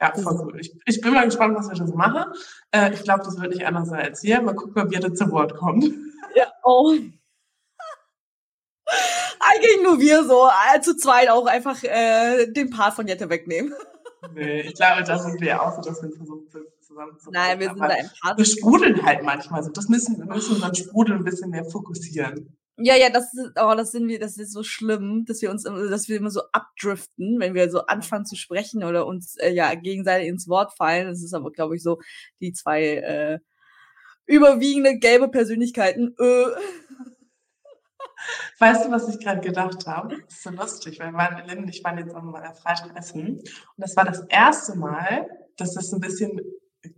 Ja, 0.00 0.12
voll 0.14 0.40
cool. 0.44 0.60
Ich, 0.60 0.72
ich 0.86 1.00
bin 1.00 1.12
mal 1.12 1.24
gespannt, 1.24 1.56
was 1.56 1.68
wir 1.68 1.76
das 1.76 1.92
machen. 1.92 2.32
Äh, 2.70 2.92
ich 2.92 3.02
glaube, 3.02 3.24
das 3.24 3.40
wird 3.40 3.52
nicht 3.52 3.66
anders 3.66 3.88
sein 3.88 4.00
als 4.00 4.20
hier. 4.20 4.40
Mal 4.40 4.54
gucken, 4.54 4.82
ob 4.82 4.92
jeder 4.92 5.12
zu 5.14 5.30
Wort 5.30 5.56
kommt. 5.56 5.84
Ja, 6.34 6.46
oh. 6.62 6.92
Eigentlich 9.40 9.82
nur 9.82 9.98
wir 9.98 10.24
so, 10.24 10.46
äh, 10.46 10.80
zu 10.80 10.94
zweit 10.94 11.30
auch 11.30 11.46
einfach 11.46 11.82
äh, 11.82 12.46
den 12.52 12.68
Part 12.70 12.94
von 12.94 13.08
Jette 13.08 13.28
wegnehmen. 13.30 13.72
Nee, 14.34 14.62
ich 14.62 14.74
glaube, 14.74 15.04
da 15.04 15.16
sind 15.16 15.40
wir 15.40 15.62
auch 15.62 15.74
so, 15.76 15.80
dass 15.80 16.02
wir 16.02 16.10
versuchen 16.10 16.48
zusammen 16.80 17.18
zu 17.18 17.30
Nein, 17.30 17.60
wir 17.60 17.68
sind 17.68 17.80
da 17.80 17.86
im 17.86 18.10
Part. 18.20 18.36
Wir 18.36 18.44
sprudeln 18.44 19.06
halt 19.06 19.22
manchmal 19.22 19.62
so. 19.62 19.70
Das 19.70 19.88
müssen, 19.88 20.18
wir 20.18 20.26
müssen 20.26 20.56
unseren 20.56 20.74
Sprudel 20.74 21.16
ein 21.16 21.24
bisschen 21.24 21.50
mehr 21.50 21.64
fokussieren. 21.64 22.57
Ja, 22.80 22.94
ja, 22.94 23.10
das 23.10 23.34
ist, 23.34 23.52
oh, 23.60 23.74
das 23.76 23.90
sind 23.90 24.06
wir, 24.06 24.20
das 24.20 24.36
ist 24.38 24.52
so 24.52 24.62
schlimm, 24.62 25.24
dass 25.26 25.42
wir 25.42 25.50
uns, 25.50 25.64
dass 25.64 26.08
wir 26.08 26.16
immer 26.16 26.30
so 26.30 26.42
abdriften, 26.52 27.40
wenn 27.40 27.54
wir 27.54 27.70
so 27.70 27.86
anfangen 27.86 28.24
zu 28.24 28.36
sprechen 28.36 28.84
oder 28.84 29.04
uns 29.04 29.36
äh, 29.36 29.50
ja 29.50 29.74
gegenseitig 29.74 30.28
ins 30.28 30.48
Wort 30.48 30.76
fallen. 30.76 31.08
Das 31.08 31.22
ist 31.22 31.34
aber, 31.34 31.50
glaube 31.50 31.74
ich, 31.74 31.82
so 31.82 31.98
die 32.40 32.52
zwei 32.52 32.82
äh, 32.84 33.38
überwiegende 34.26 34.98
gelbe 34.98 35.28
Persönlichkeiten. 35.28 36.14
Äh. 36.20 36.46
Weißt 38.60 38.84
du, 38.84 38.90
was 38.92 39.08
ich 39.08 39.18
gerade 39.18 39.40
gedacht 39.40 39.86
habe? 39.88 40.16
Das 40.26 40.34
ist 40.34 40.42
so 40.44 40.50
lustig, 40.50 41.00
weil 41.00 41.10
meine 41.10 41.46
Lynn 41.46 41.64
und 41.64 41.68
ich 41.68 41.82
waren 41.82 41.98
jetzt 41.98 42.14
am 42.14 42.32
Freitag 42.32 42.96
essen 42.96 43.38
und 43.38 43.48
das 43.76 43.96
war 43.96 44.04
das 44.04 44.24
erste 44.28 44.76
Mal, 44.76 45.28
dass 45.56 45.74
das 45.74 45.92
ein 45.92 46.00
bisschen 46.00 46.40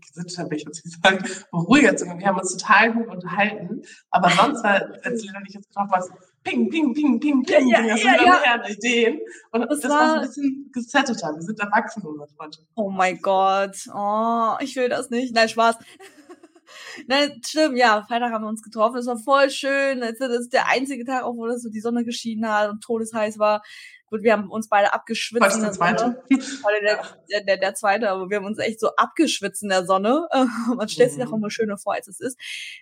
gesittet, 0.01 0.53
ich 0.53 0.67
würde 0.67 0.79
sagen, 0.85 1.25
ruhiger 1.53 1.97
zu 1.97 2.07
Wir 2.07 2.27
haben 2.27 2.39
uns 2.39 2.57
total 2.57 2.93
gut 2.93 3.09
unterhalten, 3.09 3.83
aber 4.11 4.31
sonst 4.31 4.65
war, 4.65 4.83
als 5.03 5.25
Lynn 5.25 5.37
und 5.37 5.49
ich 5.49 5.55
jetzt 5.55 5.69
getroffen 5.69 6.03
so 6.03 6.15
ping, 6.43 6.71
ping, 6.71 6.95
ping, 6.95 7.21
ping, 7.21 7.43
ping, 7.43 7.69
ja, 7.69 7.81
ja, 7.81 7.97
ja, 7.97 8.23
ja. 8.25 8.43
her 8.43 8.63
Ideen. 8.69 9.21
Und 9.53 9.63
das, 9.71 9.81
das 9.81 9.91
war, 9.91 10.09
so 10.09 10.15
ein 10.15 10.21
bisschen 10.23 10.71
gesetteter. 10.73 11.35
Wir 11.35 11.43
sind 11.43 11.61
erwachsen, 11.61 12.03
unsere 12.03 12.29
Freundschaft. 12.29 12.67
Oh 12.75 12.91
mein 12.91 13.21
Gott. 13.21 13.77
Oh, 13.95 14.55
ich 14.61 14.77
will 14.77 14.89
das 14.89 15.11
nicht. 15.11 15.35
Nein, 15.35 15.49
Spaß. 15.49 15.77
Nein, 17.07 17.41
stimmt, 17.45 17.77
ja, 17.77 18.03
Freitag 18.07 18.33
haben 18.33 18.45
wir 18.45 18.49
uns 18.49 18.63
getroffen. 18.63 18.99
Es 18.99 19.07
war 19.07 19.19
voll 19.19 19.51
schön. 19.51 20.01
Das 20.01 20.19
ist 20.21 20.53
der 20.53 20.69
einzige 20.69 21.05
Tag, 21.05 21.25
obwohl 21.25 21.51
das 21.51 21.63
so 21.63 21.69
die 21.69 21.81
Sonne 21.81 22.05
geschienen 22.05 22.51
hat 22.51 22.71
und 22.71 22.83
todesheiß 22.83 23.39
war. 23.39 23.63
Gut, 24.11 24.25
wir 24.25 24.33
haben 24.33 24.51
uns 24.51 24.69
beide 24.69 24.93
abgeschwitzt. 24.93 25.41
Was 25.41 25.61
der 25.61 25.71
zweite? 25.71 26.21
Der, 26.29 27.01
der, 27.31 27.45
der, 27.45 27.57
der, 27.59 27.75
zweite, 27.75 28.11
aber 28.11 28.29
wir 28.29 28.39
haben 28.39 28.45
uns 28.45 28.59
echt 28.59 28.81
so 28.81 28.89
abgeschwitzt 28.97 29.63
in 29.63 29.69
der 29.69 29.87
Sonne. 29.87 30.27
Man 30.77 30.89
stellt 30.89 31.13
sich 31.13 31.25
mhm. 31.25 31.29
auch 31.29 31.37
immer 31.37 31.51
schöner 31.51 31.79
vor, 31.79 31.95
als 31.95 32.09
es 32.09 32.19
ist. 32.19 32.37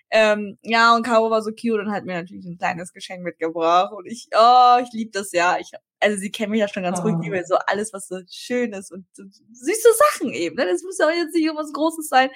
Ähm, 0.09 0.57
ja, 0.63 0.95
und 0.95 1.03
Caro 1.03 1.29
war 1.29 1.43
so 1.43 1.51
cute 1.51 1.81
und 1.81 1.91
hat 1.91 2.05
mir 2.05 2.15
natürlich 2.15 2.45
ein 2.45 2.57
kleines 2.57 2.93
Geschenk 2.93 3.21
mitgebracht. 3.21 3.93
Und 3.93 4.07
ich, 4.07 4.27
oh, 4.35 4.79
ich 4.81 4.91
liebe 4.91 5.11
das 5.11 5.31
ja. 5.31 5.57
Ich, 5.59 5.71
also 5.99 6.17
sie 6.17 6.31
kennen 6.31 6.49
mich 6.49 6.61
ja 6.61 6.67
schon 6.67 6.81
ganz 6.81 6.99
oh. 6.99 7.03
ruhig, 7.03 7.17
liebe 7.21 7.43
so 7.45 7.57
alles, 7.67 7.93
was 7.93 8.07
so 8.07 8.19
schön 8.27 8.73
ist 8.73 8.91
und 8.91 9.05
so 9.13 9.21
süße 9.23 9.89
Sachen 10.11 10.33
eben. 10.33 10.55
Ne? 10.55 10.65
Das 10.65 10.81
muss 10.81 10.97
ja 10.97 11.11
jetzt 11.11 11.35
nicht 11.35 11.45
irgendwas 11.45 11.73
Großes 11.73 12.09
sein. 12.09 12.31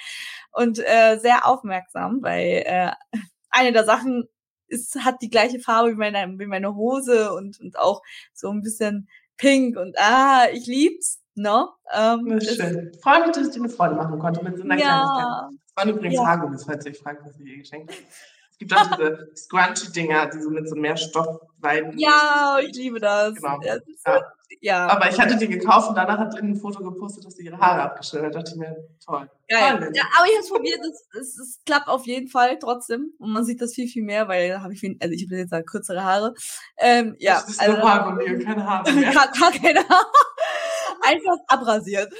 Und 0.52 0.78
äh, 0.78 1.18
sehr 1.20 1.48
aufmerksam, 1.48 2.20
weil 2.22 2.64
äh, 2.68 2.92
eine 3.50 3.74
der 3.74 3.86
Sachen 3.86 4.28
ist, 4.74 4.96
hat 5.06 5.22
die 5.22 5.30
gleiche 5.30 5.60
Farbe 5.60 5.92
wie 5.92 5.96
meine, 5.96 6.38
wie 6.38 6.46
meine 6.46 6.76
Hose 6.76 7.34
und, 7.34 7.60
und 7.60 7.78
auch 7.80 8.02
so 8.34 8.50
ein 8.50 8.62
bisschen 8.62 9.08
pink 9.38 9.78
und 9.78 9.96
ah, 10.00 10.48
ich 10.52 10.66
lieb's. 10.68 11.20
No? 11.36 11.70
Ähm, 11.92 12.30
das 12.30 12.44
ist 12.44 12.62
schön. 12.62 12.92
Ich 12.94 13.02
freue 13.02 13.22
mich, 13.22 13.32
dass 13.32 13.48
ich 13.48 13.54
dir 13.54 13.60
eine 13.62 13.70
Freude 13.70 13.96
machen 13.96 14.20
konnte 14.20 14.44
mit 14.44 14.58
so 14.58 14.64
einer 14.64 14.78
ja. 14.78 15.04
Kleinigkeit. 15.04 15.60
Das 15.76 15.86
war 15.86 15.94
übrigens 15.94 16.16
ja. 16.16 16.26
Haargummis, 16.26 16.64
falls 16.64 16.86
ihr 16.86 16.92
euch 16.92 17.00
fragt, 17.00 17.26
was 17.26 17.40
ich 17.40 17.46
ihr 17.46 17.58
geschenkt 17.58 17.92
habe. 17.92 18.02
Es 18.52 18.58
gibt 18.60 18.76
auch 18.76 18.96
diese 18.96 19.32
Scrunchy-Dinger, 19.36 20.28
die 20.28 20.42
so 20.42 20.50
mit 20.52 20.70
so 20.70 20.76
mehr 20.76 20.96
Stoff 20.96 21.26
Stoffweiden. 21.64 21.98
Ja, 21.98 22.58
ich 22.62 22.76
liebe 22.76 23.00
das. 23.00 23.36
Genau. 23.36 23.60
Ja, 23.64 23.78
ja. 24.62 24.88
Aber 24.88 25.10
ich 25.10 25.20
hatte 25.20 25.38
die 25.38 25.48
gekauft 25.48 25.90
und 25.90 25.96
danach 25.96 26.18
hat 26.18 26.34
Lynn 26.36 26.52
ein 26.52 26.56
Foto 26.56 26.84
gepostet, 26.84 27.26
dass 27.26 27.36
sie 27.36 27.46
ihre 27.46 27.58
Haare 27.58 27.84
abgeschnitten 27.84 28.26
hat. 28.28 28.36
Da 28.36 28.40
dachte 28.40 28.52
ich 28.52 28.58
mir, 28.58 28.76
toll. 29.04 29.30
Ja, 29.50 29.78
toll, 29.78 29.92
ja. 29.94 30.04
aber 30.18 30.28
ich 30.28 30.34
habe 30.34 30.44
es 30.44 30.50
probiert, 30.50 30.80
es, 31.20 31.60
klappt 31.66 31.88
auf 31.88 32.06
jeden 32.06 32.28
Fall 32.28 32.58
trotzdem. 32.60 33.14
Und 33.20 33.32
man 33.32 33.46
sieht 33.46 33.62
das 33.62 33.74
viel, 33.74 33.88
viel 33.88 34.04
mehr, 34.04 34.28
weil 34.28 34.50
da 34.50 34.62
habe 34.62 34.74
ich 34.74 34.80
viel, 34.80 34.98
also 35.02 35.14
ich 35.14 35.26
habe 35.26 35.36
jetzt 35.38 35.52
halt 35.52 35.68
kürzere 35.68 36.04
Haare. 36.04 36.34
Ähm, 36.78 37.16
ja, 37.20 37.36
das 37.36 37.50
ist 37.50 37.60
also, 37.60 37.78
nur 37.78 38.34
und 38.34 38.44
keine 38.44 38.66
Haare 38.66 38.92
mehr. 38.94 39.14
Gar, 39.14 39.32
gar 39.32 39.52
keine 39.52 39.80
Haare. 39.80 40.06
Einfach 41.02 41.38
abrasiert. 41.48 42.14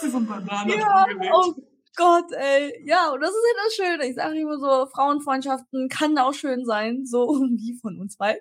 so 0.00 0.16
ein 0.16 0.26
Banane 0.26 0.76
ja, 0.76 1.06
oh 1.32 1.54
Gott, 1.96 2.32
ey. 2.32 2.82
Ja, 2.86 3.10
und 3.10 3.20
das 3.20 3.30
ist 3.30 3.36
halt 3.36 3.66
das 3.66 3.74
Schöne. 3.74 4.08
Ich 4.08 4.14
sage 4.14 4.38
immer 4.40 4.58
so, 4.58 4.86
Frauenfreundschaften 4.90 5.88
kann 5.88 6.16
auch 6.18 6.32
schön 6.32 6.64
sein, 6.64 7.04
so 7.04 7.28
wie 7.56 7.78
von 7.80 7.98
uns 8.00 8.16
beiden. 8.16 8.40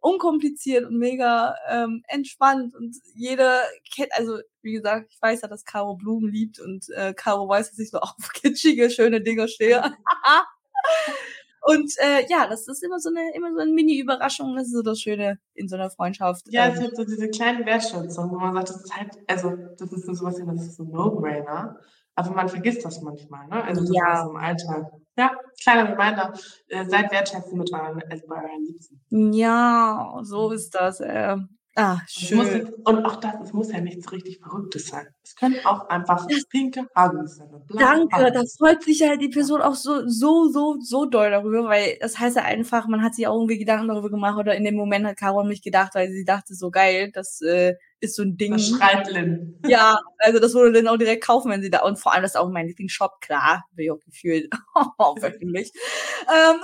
Unkompliziert 0.00 0.84
und 0.84 0.98
mega 0.98 1.54
ähm, 1.68 2.02
entspannt. 2.08 2.74
Und 2.74 2.96
jede 3.14 3.60
kennt, 3.94 4.12
also 4.14 4.38
wie 4.62 4.72
gesagt, 4.72 5.12
ich 5.12 5.22
weiß 5.22 5.42
ja, 5.42 5.48
dass 5.48 5.64
Caro 5.64 5.94
Blumen 5.96 6.30
liebt 6.30 6.60
und 6.60 6.88
äh, 6.90 7.14
Caro 7.14 7.48
weiß, 7.48 7.70
dass 7.70 7.78
ich 7.78 7.90
so 7.90 7.98
auf 8.00 8.14
kitschige, 8.34 8.90
schöne 8.90 9.20
Dinge 9.20 9.48
stehe. 9.48 9.82
Und 11.68 11.92
äh, 11.98 12.24
ja, 12.30 12.46
das 12.48 12.66
ist 12.66 12.82
immer 12.82 12.98
so 12.98 13.10
eine, 13.10 13.34
immer 13.34 13.52
so 13.52 13.58
eine 13.58 13.70
Mini-Überraschung. 13.70 14.56
Das 14.56 14.68
ist 14.68 14.72
so 14.72 14.80
das 14.80 15.00
Schöne 15.00 15.38
in 15.52 15.68
so 15.68 15.76
einer 15.76 15.90
Freundschaft. 15.90 16.46
Ja, 16.48 16.68
es 16.68 16.78
ähm. 16.78 16.84
gibt 16.84 16.96
so 16.96 17.04
diese 17.04 17.28
kleine 17.28 17.66
Wertschätzung, 17.66 18.30
wo 18.30 18.36
man 18.36 18.54
sagt, 18.54 18.70
das 18.70 18.84
ist 18.84 18.96
halt, 18.96 19.10
also 19.26 19.52
das 19.78 19.92
ist 19.92 20.06
so 20.06 20.14
sowas, 20.14 20.36
das 20.42 20.66
ist 20.66 20.76
so 20.76 20.84
ein 20.84 20.90
No-Brainer. 20.90 21.78
Aber 22.14 22.30
man 22.30 22.48
vergisst 22.48 22.86
das 22.86 23.02
manchmal, 23.02 23.46
ne? 23.48 23.62
Also 23.62 23.82
das 23.82 23.90
ja. 23.94 24.22
ist 24.22 24.30
im 24.30 24.36
Alltag. 24.36 24.92
Ja, 25.18 25.36
kleiner 25.62 25.92
Reminder, 25.92 26.32
äh, 26.68 26.86
seid 26.86 27.12
wertschätzend 27.12 27.58
mit 27.58 27.70
euren, 27.70 28.02
also 28.10 28.26
bei 28.26 28.36
euren 28.36 28.64
Liebsten. 28.64 29.32
Ja, 29.34 30.20
so 30.22 30.50
ist 30.50 30.70
das. 30.74 31.00
Äh, 31.00 31.36
ah, 31.78 32.00
schön. 32.08 32.38
Jetzt, 32.38 32.72
und 32.84 33.04
auch 33.04 33.16
das, 33.16 33.34
es 33.44 33.52
muss 33.52 33.72
ja 33.72 33.80
nichts 33.80 34.10
richtig 34.12 34.40
Verrücktes 34.40 34.88
sein. 34.88 35.06
Es 35.24 35.34
können 35.36 35.56
auch 35.64 35.88
einfach 35.88 36.26
das, 36.26 36.44
pinke 36.46 36.86
Haare 36.94 37.26
sein. 37.26 37.48
Danke, 37.78 38.32
da 38.32 38.42
freut 38.56 38.82
sich 38.82 39.02
halt 39.02 39.20
die 39.20 39.28
Person 39.28 39.62
auch 39.62 39.74
so, 39.74 40.06
so, 40.06 40.48
so, 40.48 40.76
so 40.80 41.06
doll 41.06 41.30
darüber, 41.30 41.64
weil 41.64 41.96
das 42.00 42.18
heißt 42.18 42.36
ja 42.36 42.42
einfach, 42.42 42.88
man 42.88 43.02
hat 43.02 43.14
sich 43.14 43.26
auch 43.26 43.34
irgendwie 43.34 43.58
Gedanken 43.58 43.88
darüber 43.88 44.10
gemacht 44.10 44.38
oder 44.38 44.54
in 44.54 44.64
dem 44.64 44.74
Moment 44.74 45.06
hat 45.06 45.16
Caro 45.16 45.44
mich 45.44 45.62
gedacht, 45.62 45.94
weil 45.94 46.10
sie 46.10 46.24
dachte, 46.24 46.54
so 46.54 46.70
geil, 46.70 47.10
dass 47.12 47.40
äh, 47.40 47.74
ist 48.00 48.16
so 48.16 48.22
ein 48.22 48.36
Ding. 48.36 48.52
Das 48.52 48.68
schreit 48.68 49.10
Lynn. 49.10 49.58
Ja, 49.66 49.98
also 50.18 50.38
das 50.38 50.54
würde 50.54 50.70
Lynn 50.70 50.88
auch 50.88 50.96
direkt 50.96 51.24
kaufen, 51.24 51.50
wenn 51.50 51.62
sie 51.62 51.70
da, 51.70 51.82
und 51.82 51.98
vor 51.98 52.12
allem 52.12 52.22
das 52.22 52.32
ist 52.32 52.36
auch 52.36 52.50
mein 52.50 52.66
Lieblingsshop, 52.66 53.20
klar, 53.20 53.64
bin 53.72 53.86
ich 53.86 53.90
auch 53.90 54.00
gefühlt, 54.00 54.52
wirklich. 55.20 55.72
ähm. 56.28 56.56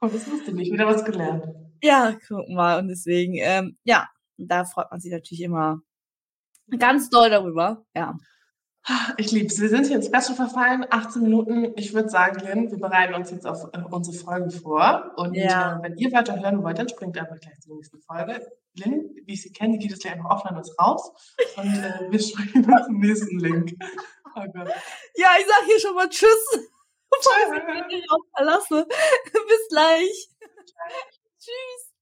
Oh, 0.00 0.08
das 0.08 0.30
wusste 0.30 0.50
ich 0.50 0.56
nicht, 0.56 0.72
wieder 0.72 0.86
was 0.86 1.04
gelernt. 1.04 1.44
Ja, 1.82 2.16
guck 2.28 2.48
mal, 2.48 2.78
und 2.78 2.88
deswegen, 2.88 3.34
ähm, 3.36 3.76
ja, 3.84 4.08
da 4.38 4.64
freut 4.64 4.90
man 4.90 5.00
sich 5.00 5.12
natürlich 5.12 5.42
immer 5.42 5.80
ganz 6.78 7.10
doll 7.10 7.30
darüber, 7.30 7.84
ja. 7.94 8.16
Ich 9.16 9.30
liebe 9.30 9.46
es. 9.46 9.60
Wir 9.60 9.68
sind 9.68 9.86
hier 9.86 9.96
ins 9.96 10.06
Special 10.06 10.34
verfallen, 10.34 10.84
18 10.90 11.22
Minuten. 11.22 11.72
Ich 11.76 11.94
würde 11.94 12.08
sagen, 12.08 12.40
Lynn, 12.44 12.70
wir 12.70 12.78
bereiten 12.78 13.14
uns 13.14 13.30
jetzt 13.30 13.46
auf 13.46 13.62
äh, 13.72 13.80
unsere 13.90 14.16
Folge 14.16 14.50
vor. 14.50 15.12
Und 15.16 15.34
ja. 15.34 15.78
äh, 15.78 15.82
wenn 15.82 15.96
ihr 15.98 16.10
weiter 16.10 16.40
hören 16.40 16.64
wollt, 16.64 16.78
dann 16.78 16.88
springt 16.88 17.16
einfach 17.16 17.38
gleich 17.38 17.60
zur 17.60 17.76
nächsten 17.76 18.00
Folge. 18.00 18.44
Lynn, 18.74 19.14
wie 19.24 19.34
ich 19.34 19.42
sie 19.42 19.52
kenne, 19.52 19.78
die 19.78 19.86
geht 19.86 19.92
es 19.92 20.00
gleich 20.00 20.14
einfach 20.14 20.30
offline 20.30 20.56
uns 20.56 20.76
raus. 20.80 21.12
Und 21.56 21.74
äh, 21.74 22.10
wir 22.10 22.18
sprechen 22.18 22.64
uns 22.64 22.84
zum 22.86 22.98
nächsten 22.98 23.38
Link. 23.38 23.72
Oh 24.34 24.44
Gott. 24.52 24.68
Ja, 25.14 25.28
ich 25.38 25.46
sag 25.46 25.64
hier 25.66 25.78
schon 25.78 25.94
mal 25.94 26.08
Tschüss, 26.08 26.70
bevor 27.08 27.32
ich 27.46 27.86
mich 27.86 28.06
verlasse. 28.34 28.86
Bis 29.32 29.68
gleich. 29.68 30.28
Tschüss. 31.42 31.82